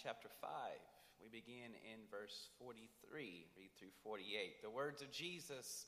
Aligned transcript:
chapter 0.00 0.32
5. 0.40 0.48
We 1.20 1.28
begin 1.28 1.76
in 1.84 2.08
verse 2.08 2.48
43, 2.56 2.88
read 3.52 3.72
through 3.76 3.92
48. 4.00 4.64
The 4.64 4.72
words 4.72 5.04
of 5.04 5.12
Jesus 5.12 5.84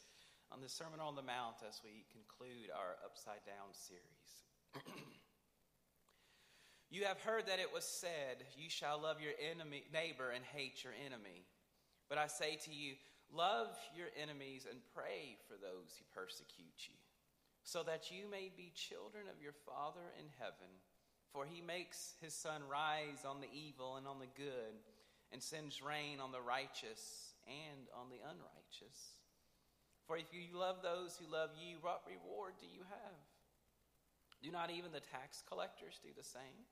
on 0.53 0.61
the 0.61 0.69
Sermon 0.69 1.01
on 1.01 1.17
the 1.17 1.25
Mount 1.25 1.65
as 1.65 1.81
we 1.81 2.05
conclude 2.13 2.69
our 2.77 3.01
Upside 3.01 3.41
Down 3.49 3.73
series. 3.73 4.29
you 6.93 7.09
have 7.09 7.25
heard 7.25 7.49
that 7.49 7.57
it 7.57 7.73
was 7.73 7.89
said, 7.89 8.45
You 8.53 8.69
shall 8.69 9.01
love 9.01 9.25
your 9.25 9.33
enemy, 9.41 9.89
neighbor 9.89 10.29
and 10.29 10.45
hate 10.45 10.85
your 10.85 10.93
enemy. 10.93 11.49
But 12.13 12.21
I 12.21 12.29
say 12.29 12.61
to 12.69 12.73
you, 12.73 13.01
love 13.33 13.73
your 13.97 14.13
enemies 14.21 14.69
and 14.69 14.85
pray 14.93 15.41
for 15.49 15.57
those 15.57 15.97
who 15.97 16.05
persecute 16.13 16.85
you, 16.85 17.01
so 17.65 17.81
that 17.89 18.13
you 18.13 18.29
may 18.29 18.53
be 18.53 18.77
children 18.77 19.25
of 19.33 19.41
your 19.41 19.57
Father 19.65 20.05
in 20.21 20.29
heaven. 20.37 20.69
For 21.33 21.47
he 21.47 21.63
makes 21.63 22.15
his 22.21 22.35
sun 22.35 22.61
rise 22.71 23.25
on 23.25 23.41
the 23.41 23.49
evil 23.53 23.97
and 23.97 24.07
on 24.07 24.19
the 24.19 24.29
good, 24.37 24.77
and 25.33 25.43
sends 25.43 25.81
rain 25.81 26.21
on 26.21 26.31
the 26.31 26.43
righteous 26.43 27.33
and 27.49 27.89
on 27.97 28.11
the 28.11 28.21
unrighteous. 28.21 29.17
For 30.07 30.19
if 30.19 30.29
you 30.33 30.59
love 30.59 30.83
those 30.83 31.17
who 31.17 31.33
love 31.33 31.51
you, 31.57 31.79
what 31.81 32.03
reward 32.07 32.55
do 32.61 32.67
you 32.67 32.85
have? 32.85 33.23
Do 34.43 34.51
not 34.51 34.71
even 34.71 34.93
the 34.93 35.01
tax 35.01 35.43
collectors 35.49 36.01
do 36.03 36.11
the 36.15 36.25
same? 36.25 36.69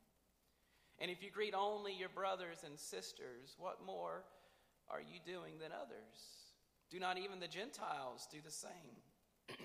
And 0.99 1.11
if 1.11 1.23
you 1.23 1.31
greet 1.31 1.55
only 1.55 1.95
your 1.95 2.11
brothers 2.11 2.59
and 2.67 2.79
sisters, 2.79 3.57
what 3.57 3.87
more 3.87 4.25
are 4.91 5.01
you 5.01 5.25
doing 5.25 5.55
than 5.59 5.73
others? 5.73 6.53
Do 6.91 6.99
not 6.99 7.17
even 7.17 7.41
the 7.41 7.49
Gentiles 7.49 8.29
do 8.31 8.39
the 8.45 8.51
same? 8.51 9.01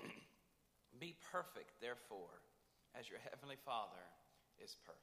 Be 0.98 1.14
perfect, 1.30 1.82
therefore, 1.82 2.40
as 2.98 3.10
your 3.10 3.18
heavenly 3.28 3.56
Father 3.66 4.00
is 4.62 4.76
perfect. 4.84 5.02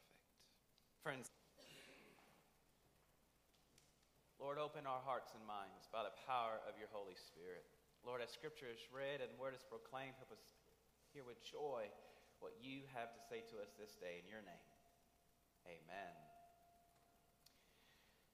Friends, 1.02 1.28
Lord, 4.40 4.60
open 4.60 4.84
our 4.84 5.00
hearts 5.08 5.32
and 5.32 5.44
minds 5.48 5.88
by 5.88 6.04
the 6.04 6.16
power 6.28 6.60
of 6.68 6.76
your 6.76 6.92
Holy 6.92 7.16
Spirit. 7.16 7.64
Lord, 8.04 8.20
as 8.20 8.28
Scripture 8.28 8.68
is 8.68 8.84
read 8.92 9.24
and 9.24 9.32
word 9.40 9.56
is 9.56 9.64
proclaimed, 9.64 10.20
help 10.20 10.36
us 10.36 10.44
hear 11.16 11.24
with 11.24 11.40
joy 11.40 11.88
what 12.44 12.60
you 12.60 12.84
have 12.92 13.16
to 13.16 13.22
say 13.32 13.40
to 13.54 13.64
us 13.64 13.72
this 13.80 13.96
day 14.04 14.20
in 14.20 14.28
your 14.28 14.44
name. 14.44 14.68
Amen. 15.64 16.12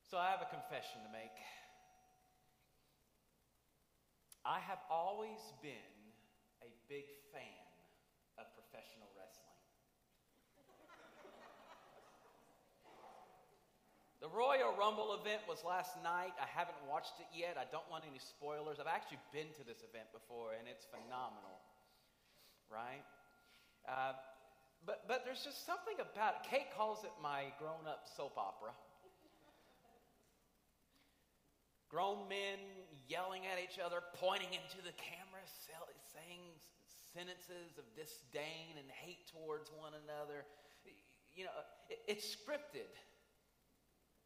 So 0.09 0.17
I 0.17 0.33
have 0.33 0.41
a 0.41 0.49
confession 0.49 1.05
to 1.05 1.11
make. 1.13 1.37
I 4.41 4.57
have 4.57 4.81
always 4.89 5.37
been 5.61 5.93
a 6.65 6.73
big 6.89 7.05
fan 7.29 7.69
of 8.41 8.49
professional 8.57 9.13
wrestling. 9.13 9.49
The 14.19 14.27
Royal 14.27 14.75
Rumble 14.75 15.15
event 15.15 15.47
was 15.47 15.63
last 15.63 15.95
night. 16.03 16.35
I 16.35 16.47
haven't 16.51 16.75
watched 16.83 17.15
it 17.23 17.31
yet. 17.31 17.55
I 17.55 17.63
don't 17.71 17.87
want 17.87 18.03
any 18.03 18.19
spoilers. 18.19 18.75
I've 18.75 18.91
actually 18.91 19.23
been 19.31 19.47
to 19.55 19.63
this 19.63 19.79
event 19.79 20.11
before, 20.11 20.59
and 20.59 20.67
it's 20.67 20.83
phenomenal, 20.91 21.55
right? 22.67 23.07
Uh, 23.87 24.19
but, 24.83 25.07
but 25.07 25.23
there's 25.23 25.47
just 25.47 25.63
something 25.63 25.95
about 26.03 26.35
it. 26.35 26.51
Kate 26.51 26.67
calls 26.75 27.07
it 27.07 27.15
my 27.23 27.47
grown 27.63 27.87
up 27.87 28.11
soap 28.11 28.35
opera. 28.35 28.75
Grown 31.87 32.27
men 32.27 32.59
yelling 33.07 33.47
at 33.47 33.57
each 33.57 33.79
other, 33.79 34.03
pointing 34.19 34.51
into 34.51 34.83
the 34.83 34.93
camera, 34.99 35.41
saying 36.11 36.43
sentences 37.15 37.79
of 37.79 37.87
disdain 37.95 38.77
and 38.77 38.85
hate 38.91 39.25
towards 39.31 39.71
one 39.73 39.95
another. 40.05 40.43
You 41.33 41.47
know, 41.47 41.55
it's 42.07 42.27
scripted. 42.35 42.91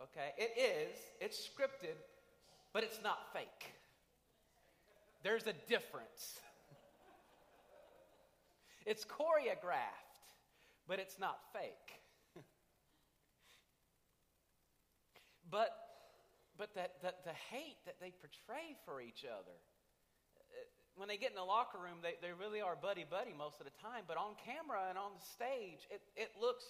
Okay? 0.04 0.32
It 0.38 0.52
is, 0.59 0.98
it's 1.22 1.38
scripted, 1.38 1.96
but 2.73 2.84
it's 2.84 3.00
not 3.04 3.34
fake. 3.34 3.73
There's 5.23 5.48
a 5.48 5.54
difference. 5.70 6.40
it's 8.86 9.05
choreographed, 9.05 10.36
but 10.88 11.00
it's 11.00 11.17
not 11.20 11.39
fake. 11.54 12.02
but 15.50 15.70
but 16.58 16.76
that, 16.76 17.02
that 17.02 17.23
the 17.23 17.33
hate 17.50 17.77
that 17.86 17.95
they 18.00 18.11
portray 18.11 18.76
for 18.86 19.02
each 19.02 19.26
other 19.26 19.58
uh, 20.54 20.61
when 20.95 21.08
they 21.08 21.17
get 21.17 21.32
in 21.32 21.36
the 21.36 21.44
locker 21.44 21.80
room 21.80 21.98
they, 22.04 22.14
they 22.22 22.32
really 22.32 22.61
are 22.61 22.76
buddy 22.76 23.06
buddy 23.10 23.33
most 23.36 23.60
of 23.60 23.66
the 23.66 23.77
time 23.82 24.04
but 24.08 24.17
on 24.17 24.36
camera 24.45 24.86
and 24.89 24.98
on 24.98 25.11
the 25.17 25.26
stage 25.26 25.88
it, 25.89 26.02
it 26.16 26.30
looks 26.39 26.66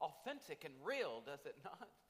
authentic 0.00 0.64
and 0.64 0.74
real 0.84 1.22
does 1.24 1.46
it 1.46 1.56
not 1.64 1.88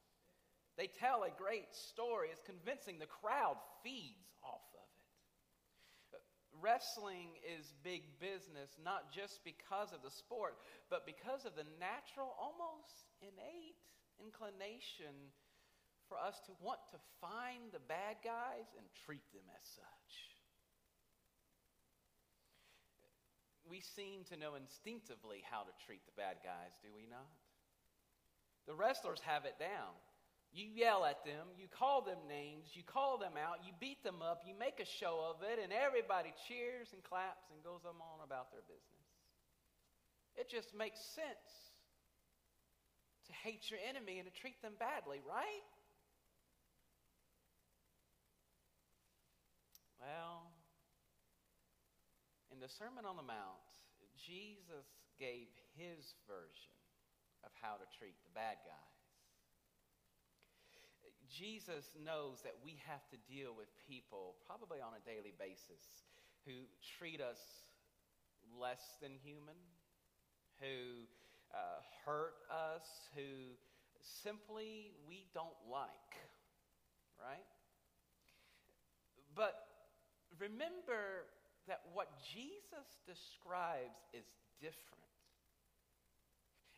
they 0.77 0.87
tell 0.87 1.23
a 1.23 1.29
great 1.29 1.69
story. 1.69 2.29
It's 2.31 2.41
convincing. 2.41 2.97
The 2.97 3.09
crowd 3.09 3.57
feeds 3.83 4.33
off 4.41 4.65
of 4.73 4.81
it. 4.81 6.25
Wrestling 6.61 7.37
is 7.45 7.73
big 7.83 8.05
business, 8.17 8.73
not 8.81 9.13
just 9.13 9.43
because 9.45 9.93
of 9.93 10.01
the 10.01 10.13
sport, 10.13 10.57
but 10.89 11.05
because 11.05 11.45
of 11.45 11.53
the 11.53 11.65
natural, 11.77 12.33
almost 12.37 13.09
innate 13.21 13.77
inclination 14.21 15.13
for 16.09 16.17
us 16.17 16.41
to 16.45 16.53
want 16.61 16.79
to 16.93 16.97
find 17.21 17.73
the 17.73 17.81
bad 17.89 18.17
guys 18.23 18.69
and 18.77 18.85
treat 19.05 19.25
them 19.33 19.45
as 19.53 19.65
such. 19.65 20.11
We 23.65 23.81
seem 23.81 24.23
to 24.29 24.37
know 24.37 24.55
instinctively 24.55 25.41
how 25.49 25.63
to 25.63 25.73
treat 25.85 26.05
the 26.05 26.17
bad 26.17 26.37
guys, 26.43 26.77
do 26.83 26.89
we 26.93 27.07
not? 27.09 27.33
The 28.67 28.75
wrestlers 28.75 29.19
have 29.25 29.45
it 29.45 29.57
down. 29.59 29.95
You 30.53 30.69
yell 30.69 31.03
at 31.03 31.25
them, 31.25 31.49
you 31.57 31.65
call 31.65 32.05
them 32.05 32.29
names, 32.29 32.69
you 32.77 32.83
call 32.85 33.17
them 33.17 33.33
out, 33.41 33.65
you 33.65 33.73
beat 33.81 34.03
them 34.05 34.21
up, 34.21 34.45
you 34.45 34.53
make 34.53 34.77
a 34.77 34.85
show 34.85 35.33
of 35.33 35.41
it, 35.41 35.57
and 35.57 35.73
everybody 35.73 36.29
cheers 36.47 36.93
and 36.93 37.01
claps 37.01 37.49
and 37.49 37.57
goes 37.65 37.81
on 37.89 38.21
about 38.21 38.53
their 38.53 38.61
business. 38.69 39.09
It 40.37 40.53
just 40.53 40.77
makes 40.77 41.01
sense 41.01 41.73
to 43.25 43.33
hate 43.33 43.65
your 43.73 43.81
enemy 43.81 44.21
and 44.21 44.29
to 44.29 44.33
treat 44.33 44.61
them 44.61 44.73
badly, 44.77 45.25
right? 45.25 45.65
Well, 49.97 50.53
in 52.53 52.59
the 52.59 52.69
Sermon 52.69 53.09
on 53.09 53.17
the 53.17 53.25
Mount, 53.25 53.65
Jesus 54.21 54.85
gave 55.17 55.49
his 55.73 56.13
version 56.29 56.77
of 57.41 57.49
how 57.57 57.81
to 57.81 57.87
treat 57.97 58.13
the 58.21 58.33
bad 58.37 58.61
guys. 58.61 58.92
Jesus 61.33 61.89
knows 61.97 62.45
that 62.45 62.53
we 62.63 62.77
have 62.85 63.01
to 63.09 63.17
deal 63.25 63.57
with 63.57 63.67
people, 63.89 64.35
probably 64.45 64.77
on 64.77 64.93
a 64.93 65.01
daily 65.01 65.33
basis, 65.39 66.05
who 66.45 66.69
treat 66.99 67.21
us 67.21 67.41
less 68.53 69.01
than 69.01 69.11
human, 69.23 69.57
who 70.61 71.09
uh, 71.49 71.81
hurt 72.05 72.37
us, 72.53 72.85
who 73.15 73.57
simply 74.21 74.93
we 75.07 75.25
don't 75.33 75.57
like, 75.65 76.13
right? 77.17 77.49
But 79.35 79.55
remember 80.37 81.25
that 81.67 81.81
what 81.93 82.09
Jesus 82.33 83.01
describes 83.07 83.97
is 84.13 84.25
different. 84.61 85.01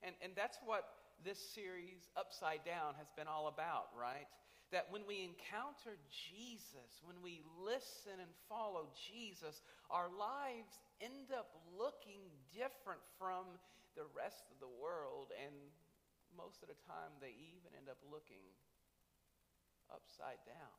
And, 0.03 0.15
and 0.21 0.31
that's 0.35 0.59
what 0.65 0.85
this 1.23 1.39
series, 1.55 2.07
Upside 2.15 2.63
Down, 2.63 2.93
has 2.97 3.07
been 3.17 3.27
all 3.27 3.47
about, 3.47 3.89
right? 3.99 4.27
That 4.75 4.91
when 4.91 5.07
we 5.07 5.23
encounter 5.23 5.95
Jesus, 6.11 6.99
when 7.07 7.23
we 7.23 7.39
listen 7.63 8.19
and 8.19 8.27
follow 8.51 8.91
Jesus, 8.91 9.63
our 9.87 10.11
lives 10.11 10.75
end 10.99 11.31
up 11.31 11.47
looking 11.79 12.27
different 12.51 12.99
from 13.15 13.55
the 13.95 14.03
rest 14.11 14.51
of 14.51 14.59
the 14.59 14.67
world. 14.67 15.31
And 15.31 15.55
most 16.35 16.59
of 16.59 16.67
the 16.67 16.75
time, 16.83 17.15
they 17.23 17.31
even 17.55 17.71
end 17.79 17.87
up 17.87 18.03
looking 18.11 18.43
upside 19.87 20.43
down. 20.43 20.75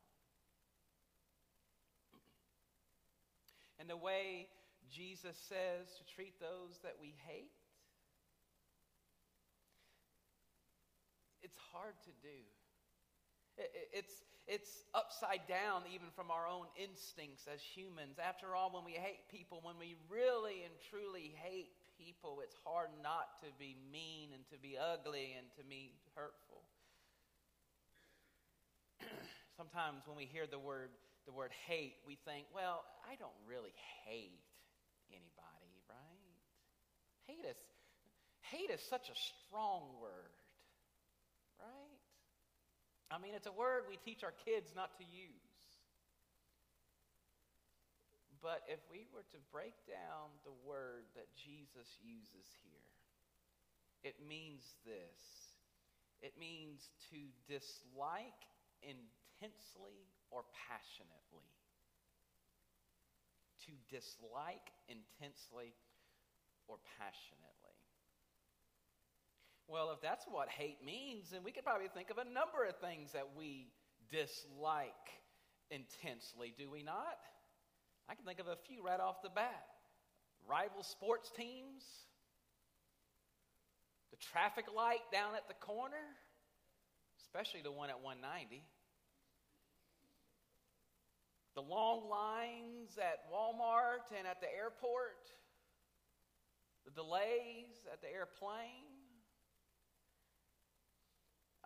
And 3.80 3.88
the 3.88 3.96
way 3.96 4.52
Jesus 4.92 5.40
says 5.48 5.88
to 5.96 6.04
treat 6.04 6.36
those 6.36 6.84
that 6.84 7.00
we 7.00 7.16
hate 7.24 7.56
it's 11.46 11.56
hard 11.72 11.94
to 12.04 12.12
do. 12.20 12.42
It's, 13.92 14.12
it's 14.46 14.70
upside 14.94 15.48
down 15.48 15.82
even 15.92 16.08
from 16.14 16.30
our 16.30 16.46
own 16.46 16.66
instincts 16.76 17.48
as 17.48 17.60
humans. 17.60 18.16
After 18.20 18.54
all, 18.54 18.70
when 18.70 18.84
we 18.84 18.92
hate 18.92 19.28
people, 19.30 19.60
when 19.62 19.78
we 19.78 19.96
really 20.08 20.62
and 20.62 20.74
truly 20.90 21.34
hate 21.40 21.72
people, 21.96 22.40
it's 22.44 22.56
hard 22.64 22.92
not 23.02 23.40
to 23.40 23.48
be 23.58 23.76
mean 23.90 24.36
and 24.36 24.44
to 24.52 24.58
be 24.60 24.76
ugly 24.76 25.34
and 25.36 25.46
to 25.56 25.64
be 25.64 25.96
hurtful. 26.14 26.62
Sometimes 29.56 30.04
when 30.06 30.16
we 30.16 30.28
hear 30.28 30.46
the 30.46 30.60
word, 30.60 30.92
the 31.24 31.32
word 31.32 31.50
hate, 31.66 31.96
we 32.06 32.18
think, 32.28 32.46
well, 32.54 32.84
I 33.08 33.16
don't 33.16 33.36
really 33.48 33.74
hate 34.04 34.44
anybody, 35.08 35.74
right? 35.88 36.36
Hate 37.24 37.48
is, 37.48 37.56
hate 38.52 38.70
is 38.70 38.84
such 38.88 39.08
a 39.08 39.16
strong 39.16 39.96
word 40.00 40.36
right? 41.60 41.95
I 43.10 43.18
mean, 43.18 43.34
it's 43.34 43.46
a 43.46 43.54
word 43.54 43.84
we 43.88 43.96
teach 43.96 44.24
our 44.24 44.34
kids 44.44 44.72
not 44.74 44.96
to 44.98 45.04
use. 45.04 45.46
But 48.42 48.62
if 48.68 48.78
we 48.90 49.06
were 49.14 49.26
to 49.34 49.40
break 49.50 49.74
down 49.86 50.30
the 50.44 50.54
word 50.66 51.06
that 51.14 51.26
Jesus 51.34 51.98
uses 52.02 52.46
here, 52.62 52.86
it 54.02 54.14
means 54.28 54.62
this 54.84 55.46
it 56.22 56.32
means 56.40 56.90
to 57.10 57.18
dislike 57.46 58.40
intensely 58.82 60.08
or 60.30 60.44
passionately. 60.68 61.50
To 63.66 63.72
dislike 63.90 64.72
intensely 64.88 65.74
or 66.68 66.78
passionately. 66.98 67.55
Well, 69.68 69.90
if 69.92 70.00
that's 70.00 70.24
what 70.30 70.48
hate 70.48 70.78
means, 70.84 71.30
then 71.30 71.42
we 71.44 71.50
could 71.50 71.64
probably 71.64 71.88
think 71.88 72.10
of 72.10 72.18
a 72.18 72.24
number 72.24 72.64
of 72.68 72.76
things 72.76 73.12
that 73.12 73.28
we 73.36 73.66
dislike 74.10 74.92
intensely, 75.70 76.54
do 76.56 76.70
we 76.70 76.82
not? 76.82 77.18
I 78.08 78.14
can 78.14 78.24
think 78.24 78.38
of 78.38 78.46
a 78.46 78.56
few 78.56 78.84
right 78.84 79.00
off 79.00 79.22
the 79.22 79.30
bat 79.30 79.66
rival 80.48 80.82
sports 80.82 81.30
teams, 81.36 81.82
the 84.12 84.16
traffic 84.16 84.66
light 84.74 85.02
down 85.12 85.34
at 85.34 85.48
the 85.48 85.54
corner, 85.54 86.14
especially 87.20 87.62
the 87.62 87.72
one 87.72 87.90
at 87.90 88.00
190, 88.00 88.62
the 91.56 91.62
long 91.62 92.08
lines 92.08 92.96
at 92.98 93.26
Walmart 93.32 94.14
and 94.16 94.26
at 94.26 94.40
the 94.40 94.46
airport, 94.46 95.32
the 96.84 96.92
delays 96.92 97.82
at 97.92 98.00
the 98.00 98.08
airplane. 98.08 98.95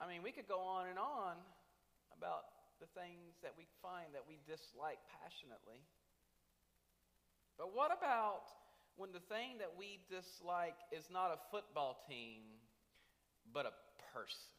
I 0.01 0.09
mean, 0.09 0.25
we 0.25 0.33
could 0.33 0.49
go 0.49 0.65
on 0.65 0.89
and 0.89 0.99
on 0.99 1.37
about 2.17 2.49
the 2.81 2.89
things 2.97 3.37
that 3.45 3.53
we 3.61 3.69
find 3.85 4.17
that 4.17 4.25
we 4.25 4.41
dislike 4.49 4.97
passionately. 5.21 5.85
But 7.61 7.77
what 7.77 7.93
about 7.93 8.49
when 8.97 9.13
the 9.13 9.21
thing 9.29 9.61
that 9.61 9.77
we 9.77 10.01
dislike 10.09 10.81
is 10.89 11.05
not 11.13 11.29
a 11.29 11.39
football 11.53 12.01
team, 12.09 12.41
but 13.53 13.69
a 13.69 13.77
person? 14.17 14.57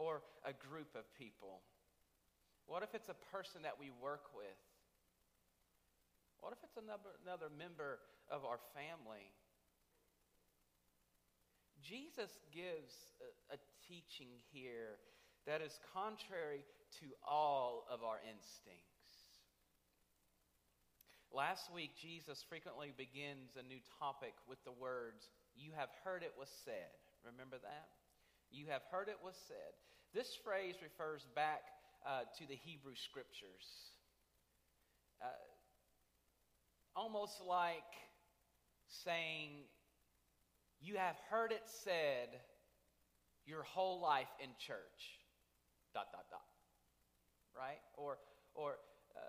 Or 0.00 0.24
a 0.48 0.56
group 0.56 0.96
of 0.96 1.04
people? 1.20 1.60
What 2.64 2.82
if 2.82 2.96
it's 2.96 3.12
a 3.12 3.18
person 3.28 3.68
that 3.68 3.76
we 3.76 3.92
work 4.00 4.32
with? 4.32 4.60
What 6.40 6.56
if 6.56 6.64
it's 6.64 6.80
another, 6.80 7.12
another 7.20 7.52
member 7.52 8.00
of 8.32 8.48
our 8.48 8.58
family? 8.72 9.28
Jesus 11.82 12.30
gives 12.54 12.94
a, 13.50 13.54
a 13.54 13.58
teaching 13.88 14.30
here 14.52 14.98
that 15.46 15.60
is 15.60 15.78
contrary 15.92 16.64
to 17.02 17.06
all 17.26 17.84
of 17.90 18.02
our 18.02 18.22
instincts. 18.22 18.86
Last 21.32 21.72
week, 21.72 21.90
Jesus 21.96 22.44
frequently 22.48 22.92
begins 22.94 23.56
a 23.56 23.66
new 23.66 23.80
topic 23.98 24.34
with 24.48 24.62
the 24.64 24.72
words, 24.72 25.30
You 25.56 25.72
have 25.74 25.88
heard 26.04 26.22
it 26.22 26.34
was 26.38 26.48
said. 26.64 26.92
Remember 27.24 27.56
that? 27.56 27.88
You 28.52 28.66
have 28.68 28.82
heard 28.92 29.08
it 29.08 29.16
was 29.24 29.34
said. 29.48 29.72
This 30.12 30.36
phrase 30.44 30.76
refers 30.82 31.26
back 31.34 31.62
uh, 32.06 32.28
to 32.38 32.46
the 32.46 32.54
Hebrew 32.54 32.92
scriptures. 32.94 33.64
Uh, 35.22 35.32
almost 36.94 37.40
like 37.48 37.88
saying, 39.04 39.64
You 40.82 40.96
have 40.96 41.16
heard 41.30 41.52
it 41.52 41.62
said 41.64 42.28
your 43.46 43.62
whole 43.62 44.00
life 44.00 44.30
in 44.42 44.50
church. 44.58 45.22
Dot, 45.94 46.10
dot, 46.10 46.26
dot. 46.30 46.40
Right? 47.56 47.78
Or, 47.96 48.18
or 48.54 48.78
uh, 49.14 49.20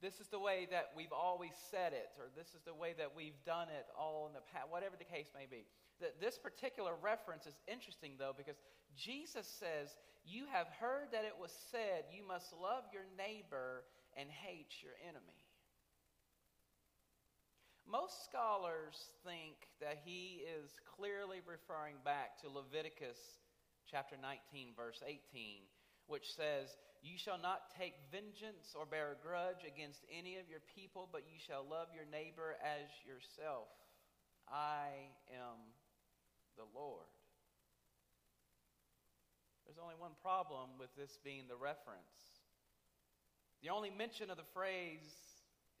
this 0.00 0.20
is 0.20 0.28
the 0.28 0.38
way 0.38 0.66
that 0.70 0.92
we've 0.96 1.12
always 1.12 1.52
said 1.70 1.92
it, 1.92 2.08
or 2.16 2.32
this 2.34 2.54
is 2.54 2.62
the 2.64 2.74
way 2.74 2.94
that 2.96 3.12
we've 3.14 3.36
done 3.44 3.68
it 3.68 3.86
all 3.98 4.26
in 4.26 4.32
the 4.32 4.40
past, 4.52 4.70
whatever 4.70 4.96
the 4.96 5.04
case 5.04 5.28
may 5.36 5.44
be. 5.44 5.66
That 6.00 6.20
this 6.20 6.38
particular 6.38 6.92
reference 6.96 7.44
is 7.46 7.60
interesting, 7.68 8.16
though, 8.18 8.32
because 8.32 8.56
Jesus 8.96 9.46
says, 9.46 9.96
You 10.24 10.46
have 10.50 10.68
heard 10.80 11.12
that 11.12 11.24
it 11.24 11.36
was 11.38 11.52
said, 11.70 12.08
you 12.08 12.26
must 12.26 12.54
love 12.56 12.84
your 12.92 13.04
neighbor 13.18 13.84
and 14.16 14.30
hate 14.30 14.80
your 14.80 14.96
enemy. 15.04 15.39
Most 17.90 18.22
scholars 18.22 18.94
think 19.26 19.66
that 19.82 19.98
he 20.06 20.46
is 20.46 20.78
clearly 20.94 21.42
referring 21.42 21.98
back 22.04 22.38
to 22.38 22.46
Leviticus 22.46 23.18
chapter 23.90 24.14
19, 24.14 24.78
verse 24.78 25.02
18, 25.02 25.66
which 26.06 26.30
says, 26.38 26.70
you 27.02 27.18
shall 27.18 27.42
not 27.42 27.74
take 27.74 27.98
vengeance 28.14 28.78
or 28.78 28.86
bear 28.86 29.18
a 29.18 29.26
grudge 29.26 29.66
against 29.66 30.06
any 30.06 30.38
of 30.38 30.46
your 30.46 30.62
people, 30.70 31.10
but 31.10 31.26
you 31.26 31.42
shall 31.42 31.66
love 31.66 31.90
your 31.90 32.06
neighbor 32.06 32.54
as 32.62 32.86
yourself. 33.02 33.66
I 34.46 35.10
am 35.34 35.58
the 36.54 36.70
Lord. 36.70 37.10
There's 39.66 39.82
only 39.82 39.98
one 39.98 40.14
problem 40.22 40.78
with 40.78 40.94
this 40.94 41.18
being 41.26 41.50
the 41.50 41.58
reference. 41.58 42.38
The 43.66 43.74
only 43.74 43.90
mention 43.90 44.30
of 44.30 44.38
the 44.38 44.46
phrase 44.54 45.29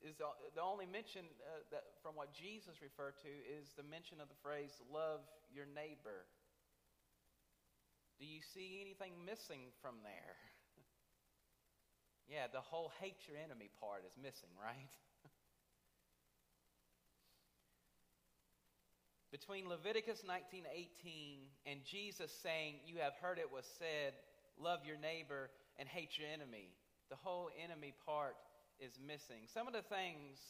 is 0.00 0.16
the, 0.16 0.28
only 0.64 0.88
mention 0.88 1.28
uh, 1.44 1.60
that 1.70 1.84
from 2.00 2.16
what 2.16 2.32
Jesus 2.32 2.80
referred 2.80 3.20
to 3.20 3.28
is 3.28 3.76
the 3.76 3.84
mention 3.84 4.20
of 4.20 4.28
the 4.32 4.40
phrase 4.40 4.72
love 4.88 5.20
your 5.52 5.68
neighbor. 5.68 6.24
Do 8.16 8.24
you 8.24 8.40
see 8.40 8.80
anything 8.80 9.12
missing 9.24 9.72
from 9.80 10.00
there? 10.04 10.36
Yeah, 12.30 12.46
the 12.46 12.62
whole 12.62 12.92
hate 13.02 13.26
your 13.26 13.36
enemy 13.42 13.70
part 13.82 14.06
is 14.06 14.14
missing, 14.14 14.54
right? 14.54 14.94
Between 19.34 19.66
Leviticus 19.66 20.22
19:18 20.22 21.50
and 21.66 21.82
Jesus 21.82 22.30
saying, 22.40 22.86
"You 22.86 22.98
have 23.02 23.14
heard 23.14 23.40
it 23.40 23.50
was 23.50 23.66
said, 23.80 24.14
love 24.56 24.86
your 24.86 24.96
neighbor 24.96 25.50
and 25.76 25.88
hate 25.88 26.16
your 26.18 26.28
enemy." 26.30 26.70
The 27.08 27.16
whole 27.16 27.50
enemy 27.58 27.94
part 28.06 28.36
is 28.80 28.98
missing. 28.98 29.44
Some 29.46 29.68
of 29.68 29.76
the 29.76 29.84
things 29.84 30.40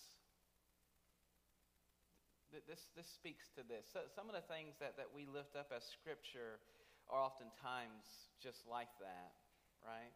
that 2.53 2.67
this, 2.67 2.87
this 2.97 3.07
speaks 3.07 3.51
to 3.59 3.63
this. 3.67 3.87
So, 3.93 4.07
some 4.15 4.27
of 4.31 4.35
the 4.35 4.47
things 4.47 4.75
that, 4.81 4.97
that 4.97 5.11
we 5.15 5.27
lift 5.27 5.55
up 5.55 5.71
as 5.75 5.83
scripture 5.87 6.59
are 7.11 7.19
oftentimes 7.19 8.31
just 8.43 8.67
like 8.71 8.91
that, 9.03 9.35
right? 9.83 10.15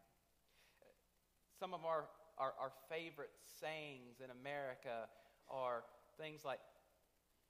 Some 1.59 1.75
of 1.75 1.85
our, 1.85 2.07
our, 2.39 2.55
our 2.59 2.73
favorite 2.91 3.35
sayings 3.61 4.19
in 4.23 4.31
America 4.31 5.07
are 5.51 5.83
things 6.19 6.45
like 6.45 6.59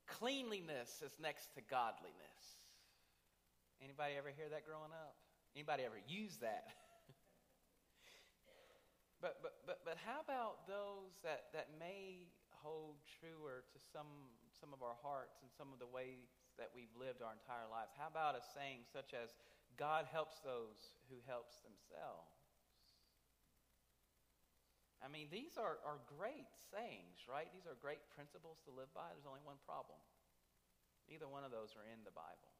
cleanliness 0.06 1.02
is 1.04 1.12
next 1.20 1.54
to 1.54 1.60
godliness. 1.68 2.60
Anybody 3.82 4.14
ever 4.16 4.32
hear 4.32 4.48
that 4.50 4.64
growing 4.64 4.92
up? 4.92 5.16
Anybody 5.54 5.84
ever 5.84 6.00
use 6.08 6.36
that? 6.40 6.68
but, 9.24 9.40
but, 9.40 9.56
but, 9.64 9.80
but 9.88 9.96
how 10.04 10.20
about 10.20 10.68
those 10.68 11.16
that, 11.24 11.48
that 11.56 11.72
may 11.80 12.28
hold 12.60 13.00
truer 13.08 13.64
to 13.72 13.78
some, 13.80 14.28
some 14.52 14.76
of 14.76 14.84
our 14.84 15.00
hearts 15.00 15.40
and 15.40 15.48
some 15.48 15.72
of 15.72 15.80
the 15.80 15.88
ways 15.88 16.28
that 16.60 16.68
we've 16.76 16.92
lived 16.92 17.24
our 17.24 17.32
entire 17.32 17.64
lives? 17.72 17.96
How 17.96 18.12
about 18.12 18.36
a 18.36 18.44
saying 18.44 18.84
such 18.84 19.16
as, 19.16 19.32
God 19.80 20.04
helps 20.12 20.44
those 20.44 20.92
who 21.08 21.24
helps 21.24 21.64
themselves? 21.64 22.36
I 25.00 25.08
mean, 25.08 25.32
these 25.32 25.56
are, 25.56 25.80
are 25.88 26.04
great 26.04 26.52
sayings, 26.68 27.24
right? 27.24 27.48
These 27.56 27.64
are 27.64 27.76
great 27.80 28.04
principles 28.12 28.60
to 28.68 28.76
live 28.76 28.92
by. 28.92 29.08
There's 29.16 29.28
only 29.28 29.44
one 29.44 29.58
problem. 29.64 29.98
Neither 31.08 31.32
one 31.32 31.48
of 31.48 31.52
those 31.52 31.72
are 31.80 31.88
in 31.88 32.04
the 32.04 32.12
Bible. 32.12 32.52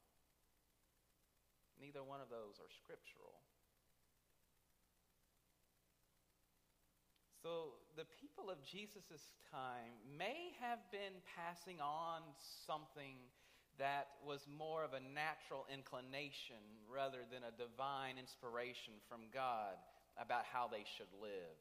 Neither 1.76 2.00
one 2.00 2.25
of 2.25 2.33
those 2.33 2.56
are 2.56 2.73
scriptural. 2.73 3.44
So 7.45 7.77
the 7.93 8.09
people 8.25 8.49
of 8.49 8.57
Jesus' 8.65 9.37
time 9.53 10.01
may 10.09 10.57
have 10.65 10.81
been 10.89 11.13
passing 11.37 11.77
on 11.77 12.25
something 12.65 13.21
that 13.77 14.17
was 14.25 14.49
more 14.49 14.81
of 14.81 14.97
a 14.97 15.05
natural 15.13 15.69
inclination 15.69 16.57
rather 16.89 17.29
than 17.29 17.45
a 17.45 17.53
divine 17.53 18.17
inspiration 18.17 18.97
from 19.13 19.29
God 19.29 19.77
about 20.17 20.49
how 20.49 20.73
they 20.73 20.89
should 20.97 21.13
live 21.21 21.61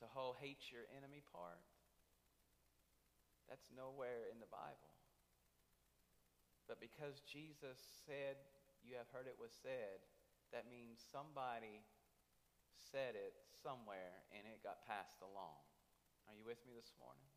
to 0.00 0.08
whole 0.08 0.32
hate 0.40 0.72
your 0.72 0.88
enemy 0.96 1.20
part. 1.36 1.60
That's 3.44 3.68
nowhere 3.76 4.24
in 4.32 4.40
the 4.40 4.48
Bible. 4.48 4.96
But 6.64 6.80
because 6.80 7.20
Jesus 7.28 7.76
said, 8.08 8.40
You 8.80 8.96
have 8.96 9.12
heard 9.12 9.28
it 9.28 9.36
was 9.36 9.52
said, 9.52 10.00
that 10.56 10.64
means 10.64 11.04
somebody 11.12 11.84
said 12.80 13.14
it 13.14 13.36
somewhere 13.60 14.24
and 14.32 14.48
it 14.48 14.64
got 14.64 14.82
passed 14.88 15.20
along. 15.20 15.60
Are 16.28 16.36
you 16.36 16.44
with 16.48 16.60
me 16.64 16.72
this 16.72 16.92
morning? 16.96 17.28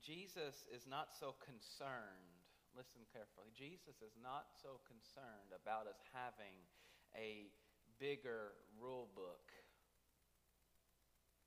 Jesus 0.00 0.70
is 0.70 0.86
not 0.86 1.10
so 1.10 1.34
concerned 1.42 2.36
listen 2.76 3.08
carefully. 3.08 3.48
Jesus 3.56 4.04
is 4.04 4.12
not 4.20 4.52
so 4.52 4.84
concerned 4.84 5.56
about 5.56 5.88
us 5.88 5.96
having 6.12 6.60
a 7.16 7.48
bigger 7.96 8.52
rule 8.76 9.08
book, 9.16 9.48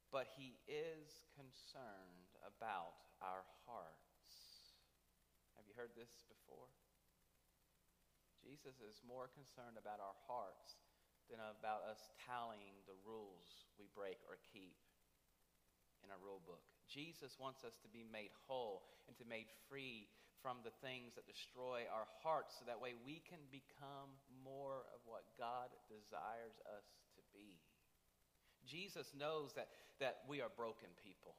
but 0.09 0.25
he 0.33 0.57
is 0.65 1.21
concerned 1.37 2.33
about 2.41 2.97
our 3.21 3.45
hearts. 3.69 4.73
Have 5.53 5.69
you 5.69 5.77
heard 5.77 5.93
this 5.93 6.25
before? 6.25 6.65
Jesus 8.41 8.79
is 8.79 9.03
more 9.03 9.27
concerned 9.31 9.75
about 9.75 9.99
our 9.99 10.17
hearts 10.27 10.79
than 11.29 11.39
about 11.39 11.85
us 11.85 12.09
tallying 12.25 12.81
the 12.89 12.97
rules 13.05 13.69
we 13.77 13.85
break 13.93 14.17
or 14.25 14.41
keep 14.49 14.75
in 16.01 16.09
our 16.09 16.21
rule 16.21 16.41
book. 16.41 16.63
Jesus 16.89 17.37
wants 17.37 17.61
us 17.61 17.77
to 17.85 17.89
be 17.91 18.01
made 18.01 18.33
whole 18.49 18.87
and 19.05 19.13
to 19.17 19.23
be 19.23 19.29
made 19.29 19.51
free 19.69 20.09
from 20.41 20.63
the 20.63 20.73
things 20.81 21.13
that 21.13 21.27
destroy 21.27 21.85
our 21.91 22.07
hearts 22.23 22.57
so 22.57 22.65
that 22.65 22.79
way 22.79 22.95
we 23.05 23.21
can 23.27 23.43
become 23.51 24.15
more 24.41 24.87
of 24.95 25.03
what 25.05 25.27
God 25.37 25.69
desires 25.91 26.57
us 26.65 26.87
to 27.19 27.21
be. 27.35 27.59
Jesus 28.65 29.11
knows 29.13 29.53
that, 29.53 29.67
that 29.99 30.23
we 30.27 30.41
are 30.41 30.49
broken 30.49 30.89
people. 31.03 31.35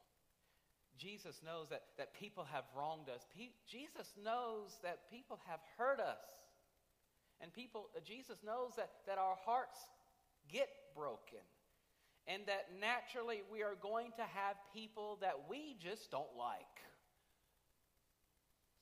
Jesus 0.97 1.41
knows 1.41 1.69
that, 1.69 1.81
that 1.97 2.13
people 2.13 2.45
have 2.51 2.65
wronged 2.77 3.09
us. 3.09 3.25
Pe- 3.33 3.57
Jesus 3.65 4.13
knows 4.21 4.77
that 4.83 5.09
people 5.09 5.39
have 5.47 5.59
hurt 5.77 5.99
us. 5.99 6.21
And 7.41 7.53
people, 7.53 7.89
uh, 7.97 7.99
Jesus 8.05 8.37
knows 8.45 8.77
that, 8.77 8.91
that 9.07 9.17
our 9.17 9.35
hearts 9.43 9.79
get 10.49 10.69
broken. 10.95 11.41
And 12.29 12.45
that 12.45 12.69
naturally 12.77 13.41
we 13.49 13.65
are 13.65 13.73
going 13.81 14.13
to 14.21 14.25
have 14.29 14.55
people 14.73 15.17
that 15.25 15.49
we 15.49 15.75
just 15.81 16.13
don't 16.13 16.37
like. 16.37 16.77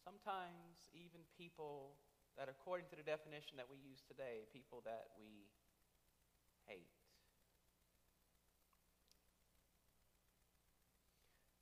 Sometimes 0.03 0.91
even 0.91 1.23
people 1.39 1.95
that, 2.35 2.51
according 2.51 2.91
to 2.91 2.99
the 2.99 3.03
definition 3.07 3.55
that 3.55 3.71
we 3.71 3.79
use 3.79 4.03
today, 4.03 4.43
people 4.51 4.83
that 4.83 5.15
we 5.15 5.47
hate. 6.67 6.91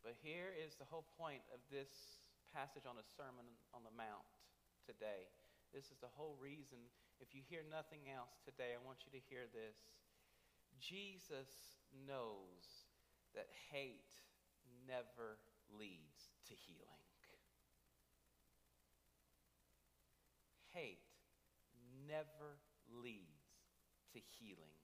But 0.01 0.17
here 0.23 0.55
is 0.55 0.73
the 0.79 0.87
whole 0.87 1.05
point 1.19 1.43
of 1.53 1.59
this 1.69 2.17
passage 2.55 2.89
on 2.89 2.95
the 2.95 3.05
Sermon 3.05 3.43
on 3.75 3.83
the 3.83 3.93
Mount 3.93 4.25
today. 4.87 5.27
This 5.73 5.91
is 5.91 5.99
the 6.01 6.11
whole 6.15 6.37
reason. 6.41 6.79
If 7.19 7.33
you 7.33 7.41
hear 7.47 7.61
nothing 7.69 8.07
else 8.09 8.39
today, 8.45 8.73
I 8.73 8.81
want 8.85 9.05
you 9.05 9.11
to 9.19 9.23
hear 9.29 9.45
this. 9.53 9.77
Jesus 10.79 11.49
knows 12.07 12.87
that 13.35 13.47
hate 13.71 14.13
never 14.87 15.37
leads 15.73 16.31
to 16.47 16.53
healing. 16.53 17.01
Hate 20.73 20.99
never 22.07 22.57
leads 23.01 23.43
to 24.13 24.19
healing. 24.39 24.77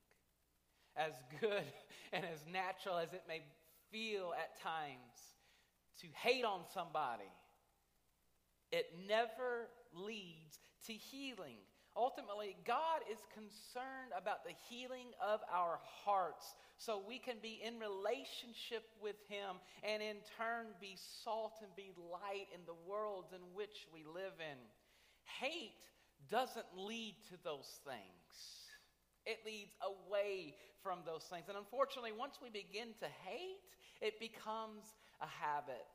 As 0.96 1.14
good 1.40 1.64
and 2.14 2.26
as 2.26 2.40
natural 2.52 2.98
as 2.98 3.14
it 3.14 3.24
may 3.28 3.42
feel 3.92 4.34
at 4.38 4.60
times 4.62 5.34
to 6.02 6.08
hate 6.14 6.44
on 6.44 6.62
somebody, 6.74 7.32
it 8.72 8.88
never 9.08 9.70
leads 9.94 10.58
to 10.88 10.94
healing. 10.94 11.58
Ultimately, 11.96 12.58
God 12.66 13.06
is 13.12 13.20
concerned 13.34 14.18
about 14.18 14.44
the 14.44 14.58
healing 14.70 15.14
of 15.22 15.42
our 15.52 15.80
hearts 16.04 16.56
so 16.78 17.04
we 17.08 17.20
can 17.20 17.38
be 17.42 17.62
in 17.64 17.78
relationship 17.78 18.82
with 19.02 19.16
Him 19.30 19.62
and 19.84 20.02
in 20.02 20.18
turn 20.38 20.74
be 20.82 20.98
salt 21.24 21.62
and 21.62 21.70
be 21.76 21.94
light 22.12 22.50
in 22.54 22.62
the 22.66 22.76
worlds 22.90 23.30
in 23.32 23.42
which 23.54 23.86
we 23.94 24.04
live 24.04 24.34
in. 24.42 24.58
Hate 25.40 25.86
doesn't 26.32 26.66
lead 26.76 27.16
to 27.30 27.38
those 27.44 27.80
things, 27.86 28.34
it 29.26 29.38
leads 29.46 29.76
away 29.86 30.56
from 30.82 31.00
those 31.06 31.24
things. 31.30 31.46
And 31.48 31.58
unfortunately, 31.58 32.12
once 32.12 32.40
we 32.42 32.50
begin 32.50 32.90
to 33.00 33.08
hate, 33.24 33.62
it 34.02 34.20
becomes 34.20 34.84
a 35.22 35.28
habit. 35.28 35.94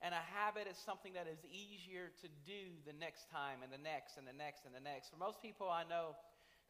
And 0.00 0.14
a 0.14 0.24
habit 0.32 0.64
is 0.64 0.80
something 0.80 1.12
that 1.12 1.28
is 1.28 1.44
easier 1.44 2.08
to 2.24 2.28
do 2.48 2.72
the 2.88 2.96
next 2.96 3.28
time 3.28 3.60
and 3.60 3.68
the 3.68 3.80
next 3.80 4.16
and 4.16 4.24
the 4.24 4.32
next 4.32 4.64
and 4.64 4.72
the 4.72 4.80
next. 4.80 5.12
For 5.12 5.20
most 5.20 5.42
people 5.42 5.68
I 5.68 5.84
know 5.84 6.16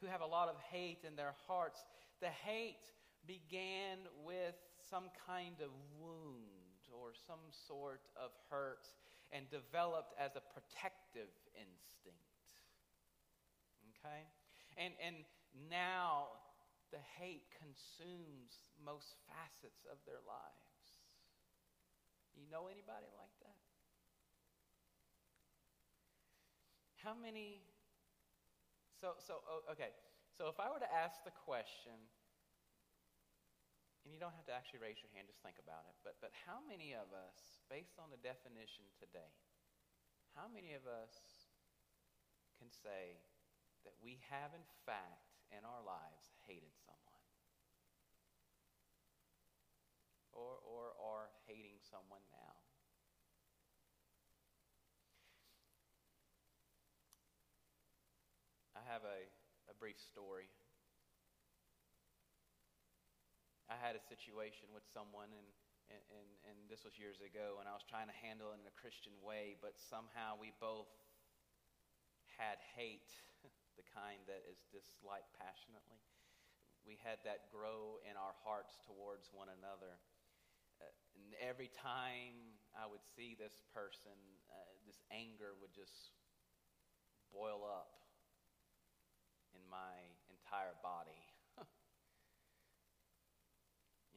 who 0.03 0.07
have 0.07 0.19
a 0.19 0.27
lot 0.27 0.49
of 0.49 0.59
hate 0.67 1.07
in 1.07 1.15
their 1.15 1.33
hearts, 1.47 1.79
the 2.19 2.27
hate 2.27 2.91
began 3.25 4.03
with 4.25 4.55
some 4.89 5.07
kind 5.27 5.55
of 5.63 5.71
wound 5.95 6.83
or 6.91 7.15
some 7.15 7.39
sort 7.67 8.03
of 8.19 8.31
hurt 8.49 8.91
and 9.31 9.47
developed 9.47 10.11
as 10.19 10.35
a 10.35 10.43
protective 10.43 11.31
instinct. 11.55 12.43
Okay? 13.95 14.27
And, 14.75 14.93
and 14.99 15.23
now 15.71 16.35
the 16.91 16.99
hate 17.19 17.47
consumes 17.55 18.59
most 18.83 19.15
facets 19.31 19.87
of 19.87 19.97
their 20.03 20.19
lives. 20.27 20.70
You 22.37 22.47
know 22.49 22.67
anybody 22.67 23.09
like 23.17 23.35
that? 23.43 23.57
How 27.01 27.17
many? 27.17 27.65
So, 28.99 29.17
so 29.17 29.41
okay. 29.71 29.89
So 30.29 30.47
if 30.47 30.61
I 30.61 30.71
were 30.71 30.79
to 30.79 30.93
ask 30.93 31.21
the 31.25 31.33
question, 31.33 31.97
and 34.05 34.09
you 34.09 34.17
don't 34.17 34.33
have 34.33 34.47
to 34.49 34.55
actually 34.55 34.81
raise 34.81 34.97
your 35.01 35.11
hand, 35.13 35.29
just 35.29 35.41
think 35.45 35.61
about 35.61 35.85
it. 35.85 35.93
But, 36.01 36.17
but 36.21 36.33
how 36.33 36.61
many 36.65 36.97
of 36.97 37.09
us, 37.13 37.61
based 37.69 38.01
on 38.01 38.09
the 38.09 38.21
definition 38.21 38.89
today, 38.97 39.29
how 40.33 40.49
many 40.49 40.73
of 40.73 40.87
us 40.89 41.13
can 42.57 42.71
say 42.73 43.21
that 43.85 43.93
we 44.01 44.17
have, 44.29 44.53
in 44.57 44.65
fact, 44.87 45.29
in 45.53 45.61
our 45.61 45.83
lives, 45.85 46.33
hated 46.49 46.73
someone? 46.81 47.21
Or, 50.33 50.57
or 50.63 50.95
are 50.97 51.29
hating 51.45 51.80
someone 51.91 52.23
now? 52.31 52.55
I 58.71 58.81
have 58.87 59.03
a, 59.03 59.27
a 59.67 59.75
brief 59.75 59.99
story. 59.99 60.47
I 63.67 63.75
had 63.75 63.99
a 63.99 64.03
situation 64.03 64.71
with 64.71 64.87
someone, 64.95 65.31
and, 65.31 65.49
and, 65.91 66.03
and, 66.11 66.27
and 66.47 66.57
this 66.71 66.87
was 66.87 66.95
years 66.95 67.19
ago, 67.19 67.59
and 67.59 67.67
I 67.67 67.75
was 67.75 67.83
trying 67.83 68.07
to 68.07 68.17
handle 68.23 68.55
it 68.55 68.59
in 68.59 68.67
a 68.67 68.75
Christian 68.79 69.15
way, 69.19 69.59
but 69.59 69.75
somehow 69.75 70.39
we 70.39 70.55
both 70.63 70.91
had 72.39 72.59
hate, 72.75 73.11
the 73.79 73.85
kind 73.91 74.23
that 74.31 74.43
is 74.47 74.63
disliked 74.71 75.31
passionately. 75.35 75.99
We 76.83 76.97
had 76.99 77.21
that 77.23 77.53
grow 77.53 78.01
in 78.01 78.17
our 78.17 78.33
hearts 78.41 78.81
towards 78.81 79.29
one 79.29 79.51
another. 79.53 80.01
And 81.21 81.37
every 81.37 81.69
time 81.69 82.57
I 82.73 82.89
would 82.89 83.05
see 83.13 83.37
this 83.37 83.61
person, 83.77 84.17
uh, 84.49 84.73
this 84.89 84.97
anger 85.13 85.53
would 85.61 85.69
just 85.69 86.17
boil 87.29 87.61
up 87.61 87.93
in 89.53 89.61
my 89.69 89.93
entire 90.33 90.73
body. 90.81 91.21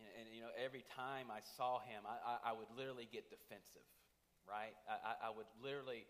and, 0.00 0.08
and, 0.16 0.26
you 0.32 0.40
know, 0.40 0.54
every 0.56 0.88
time 0.96 1.28
I 1.28 1.44
saw 1.44 1.84
him, 1.84 2.08
I, 2.08 2.16
I, 2.24 2.34
I 2.50 2.52
would 2.56 2.72
literally 2.72 3.04
get 3.12 3.28
defensive, 3.28 3.84
right? 4.48 4.72
I, 4.88 5.28
I, 5.28 5.30
would 5.30 5.50
literally 5.60 6.08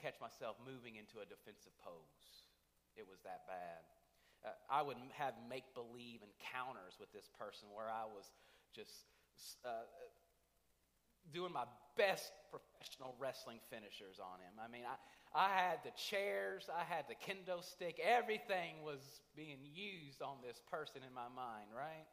catch 0.00 0.16
myself 0.24 0.56
moving 0.64 0.96
into 0.96 1.20
a 1.20 1.26
defensive 1.28 1.76
pose. 1.84 2.48
It 2.96 3.04
was 3.04 3.20
that 3.28 3.44
bad. 3.44 3.84
Uh, 4.40 4.56
I 4.72 4.80
would 4.80 4.96
have 5.20 5.36
make 5.52 5.68
believe 5.76 6.24
encounters 6.24 6.96
with 6.96 7.12
this 7.12 7.28
person 7.36 7.68
where 7.76 7.92
I 7.92 8.08
was 8.08 8.32
just 8.72 9.13
uh, 9.64 9.84
doing 11.32 11.52
my 11.52 11.64
best 11.96 12.32
professional 12.50 13.14
wrestling 13.18 13.58
finishers 13.70 14.18
on 14.18 14.40
him. 14.40 14.54
I 14.58 14.68
mean, 14.70 14.82
I, 14.86 14.96
I 15.34 15.50
had 15.50 15.78
the 15.84 15.90
chairs, 15.96 16.70
I 16.70 16.84
had 16.84 17.06
the 17.08 17.14
kendo 17.14 17.62
stick, 17.62 18.00
everything 18.02 18.82
was 18.84 19.02
being 19.34 19.58
used 19.74 20.22
on 20.22 20.38
this 20.42 20.62
person 20.70 21.02
in 21.06 21.12
my 21.14 21.28
mind, 21.34 21.70
right? 21.74 22.06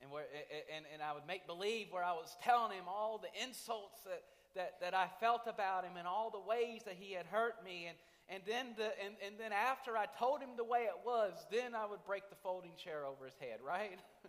And, 0.00 0.10
where, 0.10 0.26
and, 0.74 0.84
and 0.92 1.02
I 1.02 1.12
would 1.12 1.26
make 1.26 1.46
believe 1.46 1.88
where 1.90 2.04
I 2.04 2.12
was 2.12 2.36
telling 2.44 2.72
him 2.72 2.84
all 2.86 3.18
the 3.18 3.34
insults 3.42 3.98
that, 4.04 4.22
that, 4.54 4.80
that 4.80 4.94
I 4.94 5.08
felt 5.18 5.48
about 5.48 5.84
him 5.84 5.96
and 5.98 6.06
all 6.06 6.30
the 6.30 6.40
ways 6.40 6.82
that 6.86 6.94
he 6.98 7.12
had 7.12 7.26
hurt 7.26 7.64
me. 7.64 7.88
And, 7.88 7.98
and, 8.28 8.42
then 8.46 8.74
the, 8.76 8.94
and, 9.04 9.14
and 9.26 9.34
then 9.38 9.50
after 9.50 9.96
I 9.96 10.06
told 10.18 10.40
him 10.40 10.50
the 10.56 10.64
way 10.64 10.86
it 10.86 11.02
was, 11.04 11.32
then 11.50 11.74
I 11.74 11.86
would 11.86 12.04
break 12.06 12.30
the 12.30 12.36
folding 12.36 12.76
chair 12.76 13.04
over 13.04 13.24
his 13.24 13.34
head, 13.40 13.58
right? 13.66 13.98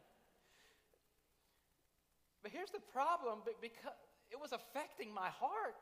but 2.50 2.58
here's 2.58 2.74
the 2.74 2.82
problem 2.90 3.46
because 3.62 3.94
it 4.34 4.42
was 4.42 4.58
affecting 4.58 5.14
my 5.14 5.30
heart 5.30 5.78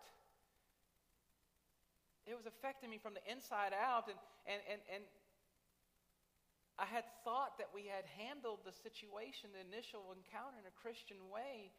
it 2.27 2.36
was 2.36 2.43
affecting 2.43 2.91
me 2.91 3.00
from 3.00 3.15
the 3.15 3.24
inside 3.24 3.71
out. 3.71 4.12
And, 4.12 4.19
and, 4.43 4.59
and, 4.67 4.81
and 5.00 5.03
I 6.75 6.83
had 6.83 7.07
thought 7.24 7.55
that 7.55 7.71
we 7.71 7.88
had 7.88 8.03
handled 8.19 8.67
the 8.67 8.75
situation, 8.75 9.55
the 9.55 9.63
initial 9.63 10.12
encounter, 10.12 10.59
in 10.59 10.67
a 10.67 10.75
Christian 10.75 11.31
way. 11.31 11.71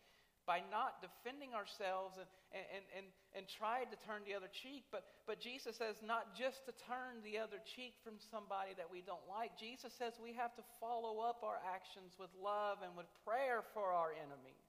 by 0.49 0.64
not 0.73 1.04
defending 1.04 1.52
ourselves 1.52 2.16
and, 2.16 2.25
and, 2.57 2.85
and, 2.97 3.07
and 3.37 3.45
tried 3.45 3.92
to 3.92 4.00
turn 4.00 4.25
the 4.25 4.33
other 4.33 4.49
cheek. 4.49 4.88
But, 4.88 5.04
but 5.28 5.37
Jesus 5.37 5.76
says 5.76 6.00
not 6.00 6.33
just 6.33 6.64
to 6.64 6.73
turn 6.88 7.21
the 7.21 7.37
other 7.37 7.61
cheek 7.61 8.00
from 8.00 8.16
somebody 8.16 8.73
that 8.80 8.88
we 8.88 9.04
don't 9.04 9.28
like. 9.28 9.52
Jesus 9.61 9.92
says 9.92 10.16
we 10.16 10.33
have 10.33 10.57
to 10.57 10.64
follow 10.80 11.21
up 11.21 11.45
our 11.45 11.61
actions 11.61 12.16
with 12.16 12.33
love 12.33 12.80
and 12.80 12.97
with 12.97 13.12
prayer 13.28 13.61
for 13.76 13.92
our 13.92 14.16
enemies. 14.16 14.67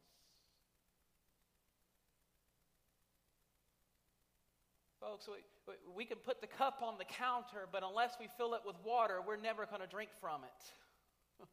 Folks, 5.00 5.32
we, 5.32 5.40
we 5.96 6.04
can 6.04 6.20
put 6.20 6.44
the 6.44 6.52
cup 6.52 6.84
on 6.84 7.00
the 7.00 7.08
counter, 7.08 7.72
but 7.72 7.88
unless 7.88 8.20
we 8.20 8.28
fill 8.36 8.54
it 8.54 8.68
with 8.68 8.76
water, 8.84 9.24
we're 9.24 9.40
never 9.40 9.66
going 9.66 9.80
to 9.80 9.88
drink 9.88 10.12
from 10.20 10.44
it. 10.44 10.62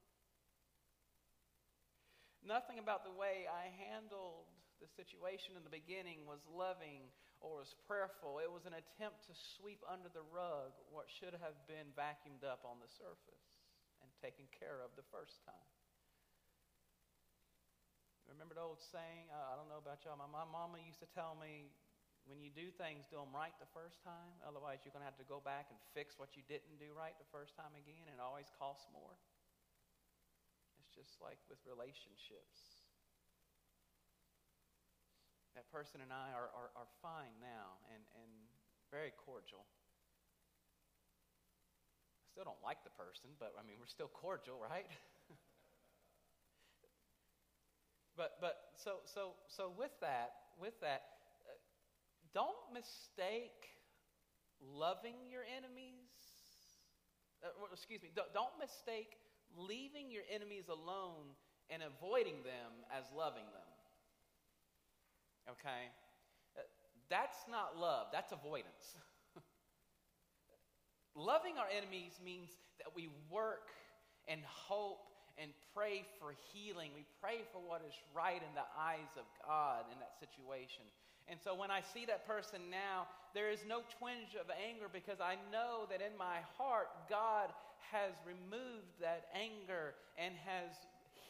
Nothing 2.43 2.83
about 2.83 3.07
the 3.07 3.15
way 3.15 3.47
I 3.47 3.71
handled 3.87 4.51
the 4.83 4.91
situation 4.91 5.55
in 5.55 5.63
the 5.63 5.71
beginning 5.71 6.27
was 6.27 6.43
loving 6.51 7.07
or 7.39 7.63
was 7.63 7.79
prayerful. 7.87 8.43
It 8.43 8.51
was 8.51 8.67
an 8.67 8.75
attempt 8.75 9.25
to 9.31 9.33
sweep 9.33 9.79
under 9.87 10.11
the 10.11 10.27
rug 10.27 10.75
what 10.91 11.07
should 11.07 11.39
have 11.39 11.55
been 11.71 11.95
vacuumed 11.95 12.43
up 12.43 12.67
on 12.67 12.83
the 12.83 12.91
surface 12.91 13.47
and 14.03 14.11
taken 14.19 14.51
care 14.51 14.83
of 14.83 14.91
the 14.99 15.07
first 15.15 15.39
time. 15.47 15.71
Remember 18.27 18.59
the 18.59 18.67
old 18.67 18.83
saying? 18.83 19.31
Uh, 19.31 19.55
I 19.55 19.57
don't 19.57 19.71
know 19.71 19.79
about 19.79 20.03
y'all. 20.03 20.19
My, 20.19 20.27
my 20.27 20.43
mama 20.43 20.83
used 20.83 20.99
to 20.99 21.11
tell 21.15 21.39
me, 21.39 21.71
when 22.27 22.43
you 22.43 22.51
do 22.51 22.75
things, 22.75 23.07
do 23.07 23.23
them 23.23 23.31
right 23.31 23.55
the 23.63 23.71
first 23.71 24.03
time. 24.03 24.35
Otherwise, 24.43 24.83
you're 24.83 24.91
going 24.91 25.07
to 25.07 25.11
have 25.11 25.19
to 25.23 25.31
go 25.31 25.39
back 25.39 25.71
and 25.71 25.79
fix 25.95 26.19
what 26.19 26.35
you 26.35 26.43
didn't 26.51 26.83
do 26.83 26.91
right 26.91 27.15
the 27.23 27.31
first 27.31 27.55
time 27.55 27.71
again, 27.79 28.11
and 28.11 28.19
it 28.19 28.23
always 28.23 28.51
costs 28.59 28.91
more 28.91 29.15
It's 30.83 30.91
just 30.91 31.23
like 31.23 31.39
with 31.47 31.63
relationships. 31.63 32.83
That 35.55 35.71
person 35.71 36.03
and 36.03 36.11
I 36.13 36.35
are, 36.35 36.51
are, 36.53 36.75
are 36.77 36.91
fine 37.01 37.33
now 37.41 37.81
and, 37.95 38.03
and 38.21 38.29
very 38.91 39.15
cordial. 39.15 39.65
I 42.21 42.29
still 42.29 42.45
don't 42.45 42.61
like 42.61 42.85
the 42.85 42.93
person, 42.93 43.33
but 43.39 43.57
I 43.57 43.65
mean, 43.65 43.81
we're 43.81 43.89
still 43.89 44.13
cordial, 44.13 44.61
right? 44.61 44.85
but 48.19 48.37
but 48.43 48.77
so 48.77 49.01
so 49.09 49.33
so 49.49 49.73
with 49.73 49.97
that 50.05 50.53
with 50.61 50.77
that 50.85 51.16
don't 52.35 52.67
mistake 52.73 53.71
loving 54.61 55.17
your 55.31 55.43
enemies 55.45 56.11
uh, 57.45 57.49
excuse 57.73 58.03
me 58.03 58.11
don't, 58.15 58.33
don't 58.33 58.57
mistake 58.61 59.19
leaving 59.57 60.11
your 60.11 60.23
enemies 60.33 60.69
alone 60.69 61.33
and 61.71 61.83
avoiding 61.83 62.43
them 62.45 62.73
as 62.91 63.05
loving 63.17 63.47
them. 63.51 63.71
Okay? 65.51 65.91
Uh, 66.57 66.63
that's 67.11 67.47
not 67.51 67.79
love, 67.79 68.09
that's 68.13 68.33
avoidance. 68.33 68.99
Loving 71.15 71.59
our 71.59 71.71
enemies 71.71 72.19
means 72.25 72.51
that 72.79 72.95
we 72.95 73.09
work 73.31 73.71
and 74.29 74.41
hope 74.45 75.07
and 75.39 75.51
pray 75.75 76.05
for 76.19 76.35
healing. 76.53 76.91
We 76.97 77.05
pray 77.21 77.45
for 77.53 77.61
what 77.61 77.83
is 77.87 77.95
right 78.15 78.41
in 78.41 78.55
the 78.55 78.67
eyes 78.79 79.13
of 79.17 79.25
God 79.47 79.85
in 79.93 79.99
that 80.01 80.19
situation. 80.19 80.85
And 81.29 81.41
so 81.43 81.55
when 81.55 81.71
I 81.71 81.81
see 81.81 82.07
that 82.07 82.27
person 82.27 82.71
now, 82.71 83.07
there 83.35 83.51
is 83.51 83.61
no 83.67 83.83
twinge 83.99 84.39
of 84.39 84.47
anger 84.55 84.87
because 84.93 85.21
I 85.21 85.35
know 85.51 85.87
that 85.91 86.01
in 86.01 86.17
my 86.17 86.39
heart, 86.57 86.89
God 87.11 87.51
has 87.91 88.15
removed 88.27 88.95
that 89.01 89.27
anger 89.35 89.95
and 90.19 90.35
has 90.47 90.71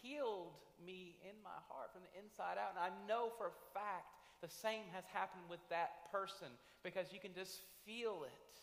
healed 0.03 0.53
me 0.85 1.17
in 1.25 1.37
my 1.43 1.59
heart 1.69 1.93
from 1.93 2.03
the 2.05 2.13
inside 2.21 2.61
out. 2.61 2.77
And 2.77 2.81
I 2.81 2.93
know 3.09 3.33
for 3.39 3.49
a 3.49 3.57
fact 3.73 4.13
the 4.43 4.53
same 4.53 4.85
has 4.93 5.05
happened 5.13 5.49
with 5.49 5.61
that 5.71 6.13
person 6.13 6.49
because 6.85 7.13
you 7.13 7.21
can 7.21 7.33
just 7.33 7.65
feel 7.85 8.25
it. 8.25 8.55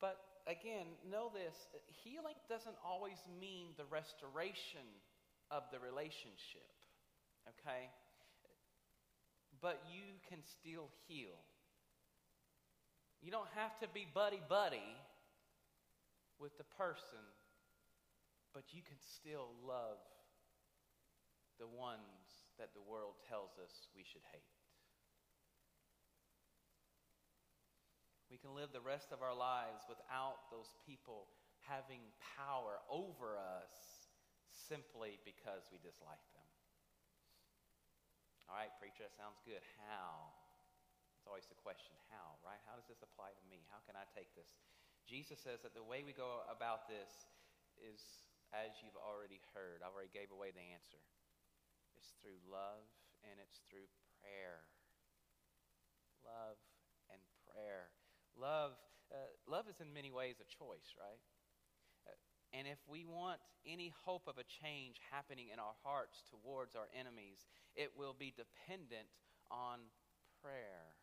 But 0.00 0.20
again, 0.46 0.86
know 1.10 1.32
this 1.32 1.56
healing 2.04 2.36
doesn't 2.48 2.76
always 2.84 3.18
mean 3.40 3.74
the 3.76 3.88
restoration 3.90 4.86
of 5.50 5.64
the 5.72 5.80
relationship, 5.80 6.68
okay? 7.56 7.88
But 9.60 9.82
you 9.90 10.20
can 10.28 10.38
still 10.44 10.90
heal. 11.08 11.34
You 13.22 13.30
don't 13.30 13.50
have 13.56 13.78
to 13.80 13.88
be 13.88 14.06
buddy 14.06 14.40
buddy 14.48 14.94
with 16.38 16.56
the 16.56 16.68
person, 16.78 17.24
but 18.54 18.62
you 18.70 18.82
can 18.82 18.98
still 19.02 19.50
love 19.66 19.98
the 21.58 21.66
ones 21.66 22.46
that 22.58 22.70
the 22.74 22.84
world 22.86 23.18
tells 23.26 23.58
us 23.58 23.90
we 23.96 24.06
should 24.06 24.22
hate. 24.30 24.46
We 28.30 28.36
can 28.36 28.54
live 28.54 28.70
the 28.70 28.84
rest 28.84 29.10
of 29.10 29.22
our 29.24 29.34
lives 29.34 29.82
without 29.88 30.46
those 30.52 30.70
people 30.86 31.26
having 31.66 32.00
power 32.38 32.78
over 32.86 33.34
us 33.34 34.06
simply 34.68 35.18
because 35.24 35.66
we 35.72 35.78
dislike 35.82 36.22
them. 36.36 36.37
All 38.48 38.56
right, 38.56 38.72
preacher, 38.80 39.04
that 39.04 39.12
sounds 39.12 39.36
good. 39.44 39.60
How? 39.76 40.32
It's 41.20 41.28
always 41.28 41.44
the 41.52 41.60
question 41.60 41.92
how, 42.08 42.40
right? 42.40 42.56
How 42.64 42.80
does 42.80 42.88
this 42.88 43.04
apply 43.04 43.36
to 43.36 43.44
me? 43.44 43.60
How 43.68 43.84
can 43.84 43.92
I 43.92 44.08
take 44.16 44.32
this? 44.32 44.56
Jesus 45.04 45.36
says 45.36 45.60
that 45.60 45.76
the 45.76 45.84
way 45.84 46.00
we 46.00 46.16
go 46.16 46.40
about 46.48 46.88
this 46.88 47.28
is 47.76 48.00
as 48.56 48.80
you've 48.80 48.96
already 48.96 49.44
heard. 49.52 49.84
I've 49.84 49.92
already 49.92 50.12
gave 50.12 50.32
away 50.32 50.48
the 50.56 50.64
answer. 50.72 51.00
It's 52.00 52.16
through 52.24 52.40
love 52.48 52.88
and 53.20 53.36
it's 53.36 53.60
through 53.68 53.84
prayer. 54.16 54.64
Love 56.24 56.56
and 57.12 57.20
prayer. 57.52 57.92
Love, 58.32 58.80
uh, 59.12 59.28
love 59.44 59.68
is 59.68 59.84
in 59.84 59.92
many 59.92 60.08
ways 60.08 60.40
a 60.40 60.48
choice, 60.48 60.96
right? 60.96 61.20
And 62.52 62.66
if 62.66 62.80
we 62.88 63.04
want 63.04 63.40
any 63.66 63.92
hope 64.04 64.24
of 64.26 64.38
a 64.40 64.48
change 64.64 64.96
happening 65.12 65.52
in 65.52 65.60
our 65.60 65.76
hearts 65.84 66.24
towards 66.32 66.74
our 66.74 66.88
enemies, 66.96 67.44
it 67.76 67.92
will 67.92 68.16
be 68.16 68.32
dependent 68.32 69.12
on 69.50 69.92
prayer. 70.40 70.96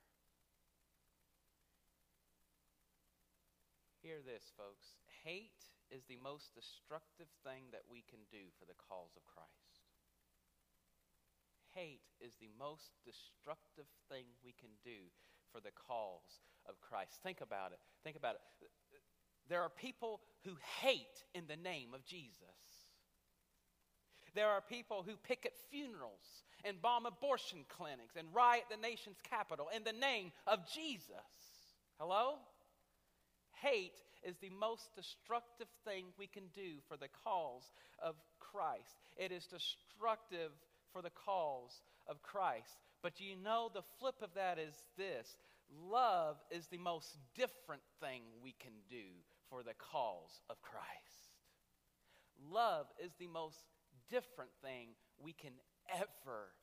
Hear 4.01 4.25
this, 4.25 4.49
folks. 4.58 4.97
Hate 5.25 5.69
is 5.89 6.05
the 6.05 6.17
most 6.21 6.53
destructive 6.53 7.29
thing 7.45 7.69
that 7.73 7.86
we 7.89 8.05
can 8.05 8.21
do 8.29 8.49
for 8.58 8.65
the 8.65 8.77
cause 8.77 9.13
of 9.13 9.25
Christ. 9.25 9.86
Hate 11.73 12.05
is 12.21 12.34
the 12.39 12.49
most 12.58 12.93
destructive 13.05 13.89
thing 14.10 14.25
we 14.41 14.53
can 14.53 14.73
do 14.81 15.10
for 15.51 15.60
the 15.60 15.73
cause 15.73 16.41
of 16.65 16.79
Christ. 16.81 17.19
Think 17.21 17.41
about 17.41 17.73
it. 17.73 17.81
Think 18.03 18.15
about 18.15 18.36
it. 18.36 18.69
There 19.49 19.62
are 19.62 19.69
people 19.69 20.21
who 20.43 20.51
hate 20.81 21.23
in 21.34 21.43
the 21.47 21.55
name 21.55 21.93
of 21.93 22.05
Jesus. 22.05 22.36
There 24.34 24.49
are 24.49 24.62
people 24.62 25.03
who 25.05 25.15
picket 25.15 25.53
funerals 25.71 26.43
and 26.65 26.81
bomb 26.81 27.05
abortion 27.05 27.60
clinics 27.69 28.15
and 28.17 28.27
riot 28.34 28.65
the 28.69 28.77
nation's 28.77 29.17
capital 29.29 29.69
in 29.73 29.84
the 29.84 29.93
name 29.93 30.31
of 30.45 30.60
Jesus. 30.73 31.08
Hello? 31.99 32.36
Hate 33.62 34.01
is 34.23 34.36
the 34.38 34.49
most 34.49 34.93
destructive 34.95 35.67
thing 35.86 36.05
we 36.17 36.27
can 36.27 36.43
do 36.53 36.79
for 36.89 36.97
the 36.97 37.08
cause 37.23 37.71
of 38.03 38.15
Christ. 38.39 38.97
It 39.15 39.31
is 39.31 39.45
destructive 39.45 40.51
for 40.91 41.01
the 41.01 41.12
cause 41.12 41.81
of 42.08 42.21
Christ. 42.21 42.77
But 43.01 43.21
you 43.21 43.36
know, 43.41 43.69
the 43.73 43.84
flip 43.99 44.15
of 44.21 44.34
that 44.36 44.60
is 44.60 44.73
this 44.97 45.38
love 45.89 46.38
is 46.51 46.67
the 46.67 46.77
most 46.77 47.17
different 47.36 47.81
thing 48.01 48.21
we 48.43 48.53
can 48.60 48.73
do 48.89 49.05
for 49.49 49.63
the 49.63 49.73
cause 49.73 50.41
of 50.49 50.62
Christ. 50.62 51.34
Love 52.51 52.88
is 53.03 53.12
the 53.19 53.27
most 53.27 53.63
different 54.10 54.51
thing 54.62 54.89
we 55.19 55.34
can 55.34 55.53
ever 55.93 56.53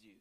do. 0.00 0.14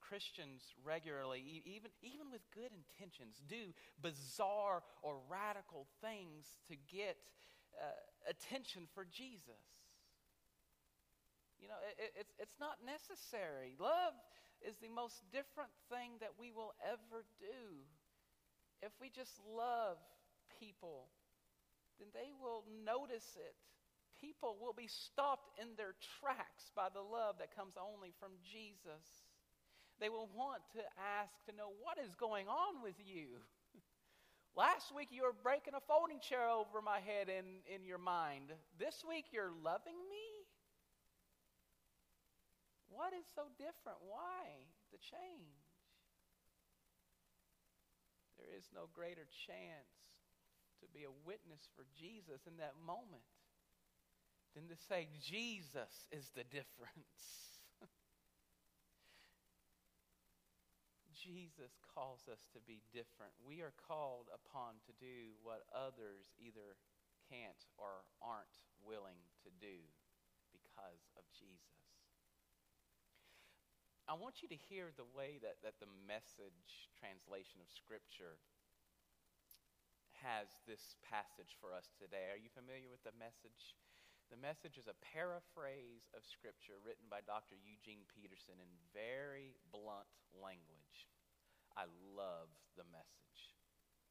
Christians 0.00 0.74
regularly, 0.82 1.62
even, 1.64 1.90
even 2.02 2.32
with 2.32 2.42
good 2.52 2.74
intentions, 2.74 3.40
do 3.46 3.70
bizarre 4.02 4.82
or 5.02 5.22
radical 5.30 5.86
things 6.02 6.58
to 6.66 6.74
get 6.90 7.16
uh, 7.78 7.94
attention 8.28 8.88
for 8.92 9.06
Jesus. 9.06 9.62
You 11.62 11.68
know, 11.68 11.78
it, 11.94 12.10
it's, 12.18 12.34
it's 12.40 12.58
not 12.58 12.82
necessary. 12.84 13.78
Love 13.78 14.18
is 14.66 14.74
the 14.82 14.90
most 14.90 15.22
different 15.30 15.70
thing 15.88 16.18
that 16.20 16.34
we 16.40 16.50
will 16.50 16.74
ever 16.82 17.22
do. 17.38 17.86
If 18.82 18.92
we 19.00 19.10
just 19.10 19.36
love 19.44 19.98
people, 20.58 21.08
then 21.98 22.08
they 22.12 22.32
will 22.32 22.64
notice 22.84 23.36
it. 23.36 23.54
People 24.20 24.56
will 24.60 24.72
be 24.72 24.88
stopped 24.88 25.52
in 25.60 25.76
their 25.76 25.96
tracks 26.20 26.72
by 26.76 26.88
the 26.92 27.00
love 27.00 27.36
that 27.40 27.56
comes 27.56 27.76
only 27.76 28.12
from 28.20 28.32
Jesus. 28.44 29.04
They 30.00 30.08
will 30.08 30.28
want 30.32 30.64
to 30.76 30.84
ask 30.96 31.32
to 31.44 31.56
know 31.56 31.72
what 31.84 32.00
is 32.00 32.16
going 32.16 32.48
on 32.48 32.80
with 32.82 32.96
you. 33.04 33.40
Last 34.56 34.96
week 34.96 35.08
you 35.12 35.24
were 35.24 35.36
breaking 35.36 35.76
a 35.76 35.84
folding 35.84 36.20
chair 36.20 36.48
over 36.48 36.80
my 36.80 37.00
head 37.00 37.28
in, 37.28 37.60
in 37.68 37.84
your 37.84 38.00
mind. 38.00 38.52
This 38.80 39.04
week 39.04 39.28
you're 39.32 39.52
loving 39.64 39.96
me? 40.08 40.24
What 42.88 43.12
is 43.12 43.28
so 43.36 43.44
different? 43.56 44.00
Why 44.08 44.68
the 44.90 44.98
change? 44.98 45.59
There 48.40 48.56
is 48.56 48.72
no 48.72 48.88
greater 48.96 49.28
chance 49.46 49.92
to 50.80 50.88
be 50.88 51.04
a 51.04 51.12
witness 51.28 51.68
for 51.76 51.84
Jesus 51.92 52.48
in 52.48 52.56
that 52.56 52.80
moment 52.80 53.28
than 54.56 54.64
to 54.72 54.76
say, 54.88 55.12
Jesus 55.20 56.08
is 56.08 56.32
the 56.32 56.48
difference. 56.48 57.60
Jesus 61.12 61.76
calls 61.92 62.24
us 62.32 62.48
to 62.56 62.60
be 62.64 62.80
different. 62.96 63.36
We 63.44 63.60
are 63.60 63.76
called 63.76 64.32
upon 64.32 64.80
to 64.88 64.92
do 64.96 65.36
what 65.44 65.68
others 65.70 66.32
either 66.40 66.80
can't 67.28 67.62
or 67.76 68.08
aren't 68.24 68.56
willing 68.82 69.20
to 69.44 69.50
do 69.60 69.84
because 70.50 71.04
of 71.14 71.22
Jesus. 71.36 71.79
I 74.10 74.18
want 74.18 74.42
you 74.42 74.50
to 74.50 74.58
hear 74.66 74.90
the 74.98 75.06
way 75.14 75.38
that, 75.38 75.62
that 75.62 75.78
the 75.78 75.86
message 76.02 76.90
translation 76.98 77.62
of 77.62 77.70
Scripture 77.70 78.42
has 80.18 80.50
this 80.66 80.98
passage 81.06 81.54
for 81.62 81.70
us 81.70 81.94
today. 81.94 82.26
Are 82.34 82.42
you 82.42 82.50
familiar 82.50 82.90
with 82.90 83.06
the 83.06 83.14
message? 83.14 83.78
The 84.34 84.42
message 84.42 84.82
is 84.82 84.90
a 84.90 84.98
paraphrase 85.14 86.10
of 86.10 86.26
Scripture 86.26 86.82
written 86.82 87.06
by 87.06 87.22
Dr. 87.22 87.54
Eugene 87.54 88.02
Peterson 88.10 88.58
in 88.58 88.82
very 88.90 89.54
blunt 89.70 90.10
language. 90.34 91.06
I 91.78 91.86
love 92.10 92.50
the 92.74 92.90
message. 92.90 93.54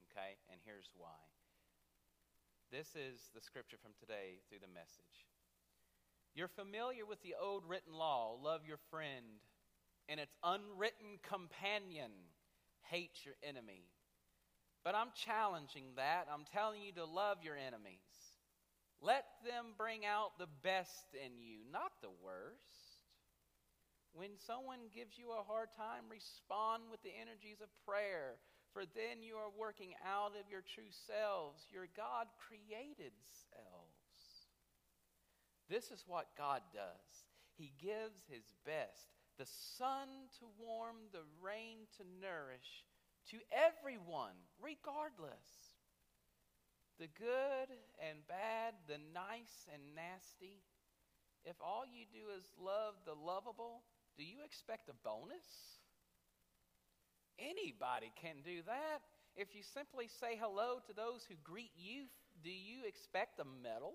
Okay? 0.08 0.40
And 0.48 0.64
here's 0.64 0.96
why. 0.96 1.20
This 2.72 2.96
is 2.96 3.36
the 3.36 3.44
scripture 3.44 3.82
from 3.84 4.00
today 4.00 4.40
through 4.48 4.64
the 4.64 4.72
message. 4.72 5.28
You're 6.40 6.48
familiar 6.48 7.04
with 7.04 7.20
the 7.20 7.36
old 7.36 7.68
written 7.68 7.92
law 7.92 8.40
love 8.40 8.64
your 8.64 8.80
friend, 8.88 9.44
and 10.10 10.20
its 10.20 10.36
unwritten 10.44 11.22
companion 11.22 12.12
hate 12.90 13.22
your 13.24 13.36
enemy. 13.48 13.86
But 14.84 14.96
I'm 14.96 15.14
challenging 15.14 15.94
that. 15.96 16.26
I'm 16.34 16.50
telling 16.50 16.82
you 16.82 16.92
to 16.94 17.06
love 17.06 17.46
your 17.46 17.56
enemies. 17.56 18.10
Let 19.02 19.24
them 19.46 19.78
bring 19.78 20.04
out 20.04 20.36
the 20.40 20.50
best 20.64 21.14
in 21.14 21.38
you, 21.38 21.62
not 21.72 21.94
the 22.02 22.12
worst. 22.26 23.06
When 24.12 24.36
someone 24.36 24.90
gives 24.90 25.16
you 25.16 25.32
a 25.32 25.46
hard 25.46 25.70
time, 25.78 26.10
respond 26.10 26.90
with 26.90 27.04
the 27.06 27.14
energies 27.14 27.62
of 27.62 27.70
prayer, 27.86 28.42
for 28.74 28.84
then 28.98 29.22
you 29.22 29.38
are 29.38 29.54
working 29.54 29.94
out 30.02 30.34
of 30.34 30.50
your 30.50 30.66
true 30.66 30.90
selves, 30.90 31.70
your 31.70 31.88
God 31.96 32.26
created 32.42 33.14
selves. 33.54 34.10
This 35.70 35.94
is 35.94 36.04
what 36.10 36.34
God 36.34 36.66
does 36.74 37.30
He 37.54 37.72
gives 37.78 38.26
His 38.26 38.50
best 38.66 39.19
the 39.40 39.48
sun 39.80 40.28
to 40.38 40.46
warm, 40.60 41.08
the 41.16 41.24
rain 41.42 41.88
to 41.96 42.04
nourish, 42.20 42.84
to 43.32 43.40
everyone, 43.56 44.36
regardless. 44.60 45.72
The 47.00 47.08
good 47.16 47.72
and 48.04 48.20
bad, 48.28 48.76
the 48.92 49.00
nice 49.16 49.64
and 49.72 49.96
nasty. 49.96 50.60
If 51.46 51.56
all 51.64 51.88
you 51.88 52.04
do 52.12 52.36
is 52.36 52.44
love 52.60 53.00
the 53.08 53.16
lovable, 53.16 53.88
do 54.18 54.28
you 54.28 54.44
expect 54.44 54.90
a 54.90 55.00
bonus? 55.08 55.48
Anybody 57.40 58.12
can 58.20 58.44
do 58.44 58.60
that. 58.68 59.00
If 59.38 59.56
you 59.56 59.64
simply 59.64 60.12
say 60.20 60.36
hello 60.36 60.84
to 60.88 60.94
those 60.94 61.24
who 61.24 61.36
greet 61.42 61.72
you, 61.80 62.12
do 62.44 62.52
you 62.52 62.84
expect 62.86 63.40
a 63.40 63.48
medal? 63.64 63.94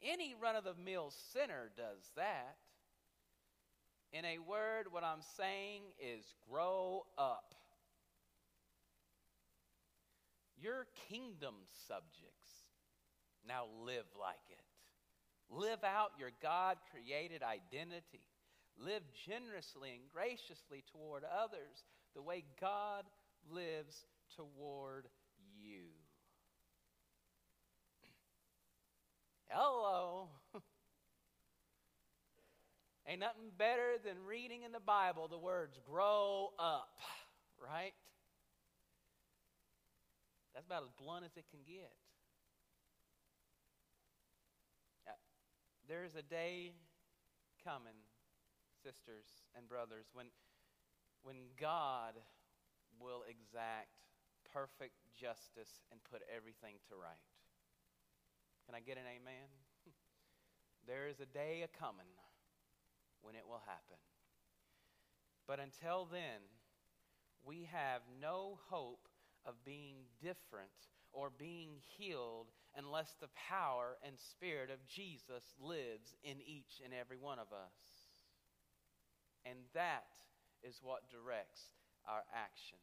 Any 0.00 0.34
run 0.40 0.56
of 0.56 0.64
the 0.64 0.74
mill 0.74 1.12
sinner 1.32 1.68
does 1.76 2.00
that. 2.16 2.56
In 4.14 4.24
a 4.24 4.38
word, 4.38 4.92
what 4.92 5.02
I'm 5.02 5.22
saying 5.36 5.82
is 5.98 6.24
grow 6.48 7.02
up. 7.18 7.52
You're 10.56 10.86
kingdom 11.08 11.54
subjects. 11.88 12.70
Now 13.46 13.64
live 13.84 14.06
like 14.18 14.36
it. 14.50 14.62
Live 15.50 15.82
out 15.82 16.12
your 16.16 16.30
God 16.40 16.76
created 16.92 17.42
identity. 17.42 18.22
Live 18.78 19.02
generously 19.26 19.90
and 19.90 20.02
graciously 20.12 20.84
toward 20.92 21.24
others 21.24 21.82
the 22.14 22.22
way 22.22 22.44
God 22.60 23.02
lives 23.50 24.06
toward 24.36 25.08
you. 25.60 25.86
Hello. 29.48 30.28
Ain't 33.06 33.20
nothing 33.20 33.52
better 33.58 34.00
than 34.02 34.16
reading 34.26 34.62
in 34.62 34.72
the 34.72 34.80
Bible 34.80 35.28
the 35.28 35.38
words 35.38 35.78
grow 35.84 36.52
up, 36.58 36.96
right? 37.62 37.92
That's 40.54 40.64
about 40.64 40.84
as 40.84 40.90
blunt 40.96 41.24
as 41.24 41.36
it 41.36 41.44
can 41.50 41.60
get. 41.66 41.92
Uh, 45.06 45.12
there 45.86 46.04
is 46.04 46.14
a 46.14 46.22
day 46.22 46.72
coming 47.62 47.98
sisters 48.84 49.24
and 49.56 49.68
brothers, 49.68 50.04
when, 50.12 50.26
when 51.24 51.36
God 51.60 52.14
will 53.00 53.24
exact 53.28 53.96
perfect 54.52 54.96
justice 55.16 55.84
and 55.90 56.00
put 56.08 56.20
everything 56.28 56.76
to 56.88 56.94
right. 56.96 57.24
Can 58.64 58.74
I 58.76 58.80
get 58.80 58.96
an 58.96 59.08
amen? 59.08 59.48
there 60.86 61.08
is 61.08 61.20
a 61.20 61.26
day 61.26 61.64
a 61.64 61.70
coming 61.76 62.08
when 63.24 63.34
it 63.34 63.48
will 63.48 63.62
happen. 63.66 63.98
But 65.48 65.60
until 65.60 66.06
then, 66.06 66.44
we 67.44 67.68
have 67.72 68.00
no 68.20 68.58
hope 68.68 69.08
of 69.44 69.64
being 69.64 69.96
different 70.22 70.72
or 71.12 71.30
being 71.36 71.70
healed 71.98 72.48
unless 72.76 73.16
the 73.20 73.32
power 73.48 73.96
and 74.04 74.14
spirit 74.18 74.70
of 74.70 74.86
Jesus 74.86 75.44
lives 75.60 76.16
in 76.22 76.40
each 76.40 76.80
and 76.84 76.92
every 76.92 77.16
one 77.16 77.38
of 77.38 77.52
us. 77.52 77.76
And 79.44 79.58
that 79.74 80.08
is 80.62 80.80
what 80.82 81.10
directs 81.10 81.76
our 82.08 82.24
actions. 82.34 82.80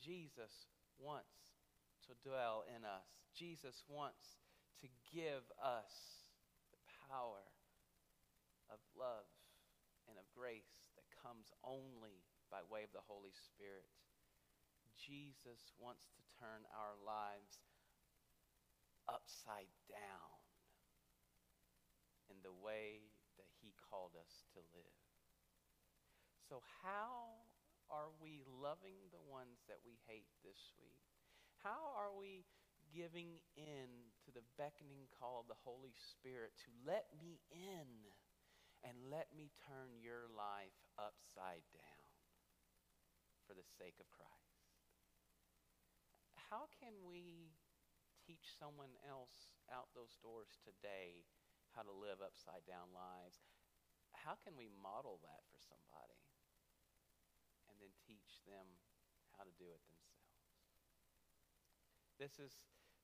Jesus 0.00 0.70
wants 0.98 1.54
to 2.06 2.28
dwell 2.28 2.64
in 2.68 2.84
us. 2.84 3.08
Jesus 3.34 3.82
wants 3.88 4.38
to 4.80 4.88
give 5.12 5.42
us 5.62 6.28
the 6.70 6.78
power 7.10 7.42
of 8.72 8.80
love 8.96 9.28
and 10.08 10.16
of 10.20 10.26
grace 10.32 10.88
that 10.96 11.06
comes 11.20 11.52
only 11.64 12.24
by 12.52 12.60
way 12.68 12.84
of 12.84 12.92
the 12.92 13.04
Holy 13.04 13.32
Spirit. 13.32 13.88
Jesus 14.94 15.74
wants 15.80 16.08
to 16.14 16.22
turn 16.38 16.64
our 16.72 16.96
lives 17.02 17.60
upside 19.10 19.68
down 19.90 20.38
in 22.30 22.40
the 22.40 22.54
way 22.64 23.04
that 23.36 23.50
he 23.60 23.76
called 23.90 24.16
us 24.16 24.46
to 24.56 24.60
live. 24.72 25.00
So, 26.48 26.60
how 26.80 27.44
are 27.92 28.12
we 28.20 28.44
loving 28.48 28.96
the 29.12 29.20
ones 29.28 29.64
that 29.68 29.80
we 29.84 30.00
hate 30.08 30.28
this 30.44 30.72
week? 30.80 31.04
How 31.60 31.92
are 31.96 32.12
we 32.12 32.44
giving 32.92 33.40
in 33.56 33.88
to 34.24 34.30
the 34.30 34.44
beckoning 34.56 35.08
call 35.18 35.40
of 35.40 35.48
the 35.48 35.58
Holy 35.64 35.92
Spirit 35.96 36.52
to 36.64 36.70
let 36.84 37.08
me 37.16 37.40
in 37.50 37.88
and 38.84 38.94
let 39.08 39.32
me 39.32 39.48
turn 39.64 39.96
your 39.98 40.28
life 40.30 40.76
upside 41.00 41.64
down 41.72 42.08
for 43.48 43.56
the 43.56 43.64
sake 43.64 43.96
of 43.98 44.06
Christ? 44.12 44.60
How 46.52 46.68
can 46.78 46.94
we 47.08 47.50
teach 48.22 48.54
someone 48.60 48.94
else 49.02 49.56
out 49.72 49.90
those 49.96 50.20
doors 50.20 50.60
today 50.62 51.24
how 51.74 51.82
to 51.82 51.90
live 51.90 52.22
upside 52.22 52.62
down 52.68 52.92
lives? 52.94 53.42
how 54.24 54.38
can 54.40 54.54
we 54.56 54.70
model 54.80 55.20
that 55.20 55.44
for 55.50 55.60
somebody 55.60 56.22
and 57.68 57.76
then 57.76 57.92
teach 58.06 58.40
them 58.48 58.64
how 59.36 59.44
to 59.44 59.52
do 59.60 59.68
it 59.68 59.84
themselves? 59.84 60.32
This 62.16 62.40
is, 62.40 62.54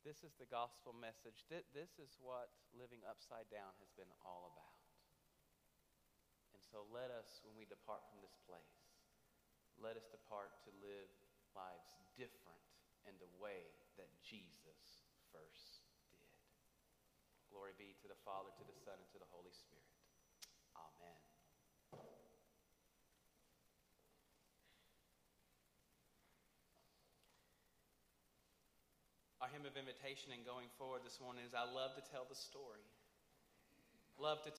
this 0.01 0.25
is 0.25 0.33
the 0.41 0.49
gospel 0.49 0.97
message. 0.97 1.45
This 1.51 1.93
is 2.01 2.17
what 2.23 2.55
living 2.73 3.05
upside 3.05 3.53
down 3.53 3.77
has 3.85 3.93
been 3.93 4.09
all 4.25 4.49
about. 4.49 4.80
So 6.71 6.87
let 6.95 7.11
us, 7.11 7.43
when 7.43 7.59
we 7.59 7.67
depart 7.67 8.07
from 8.07 8.23
this 8.23 8.39
place, 8.47 8.79
let 9.83 9.99
us 9.99 10.07
depart 10.15 10.55
to 10.63 10.71
live 10.79 11.11
lives 11.51 11.99
different 12.15 12.63
in 13.11 13.19
the 13.19 13.27
way 13.43 13.67
that 13.99 14.07
Jesus 14.23 15.03
first 15.35 15.83
did. 16.15 16.31
Glory 17.51 17.75
be 17.75 17.99
to 17.99 18.07
the 18.07 18.15
Father, 18.23 18.55
to 18.55 18.63
the 18.63 18.79
Son, 18.87 18.95
and 18.95 19.11
to 19.11 19.19
the 19.19 19.27
Holy 19.35 19.51
Spirit. 19.51 19.83
Amen. 20.79 21.19
Our 29.43 29.51
hymn 29.51 29.67
of 29.67 29.75
invitation 29.75 30.31
and 30.31 30.47
going 30.47 30.71
forward 30.79 31.03
this 31.03 31.19
morning 31.19 31.43
is 31.43 31.51
I 31.51 31.67
love 31.67 31.99
to 31.99 32.05
tell 32.15 32.31
the 32.31 32.39
story. 32.39 32.87
Love 34.21 34.41
to 34.45 34.49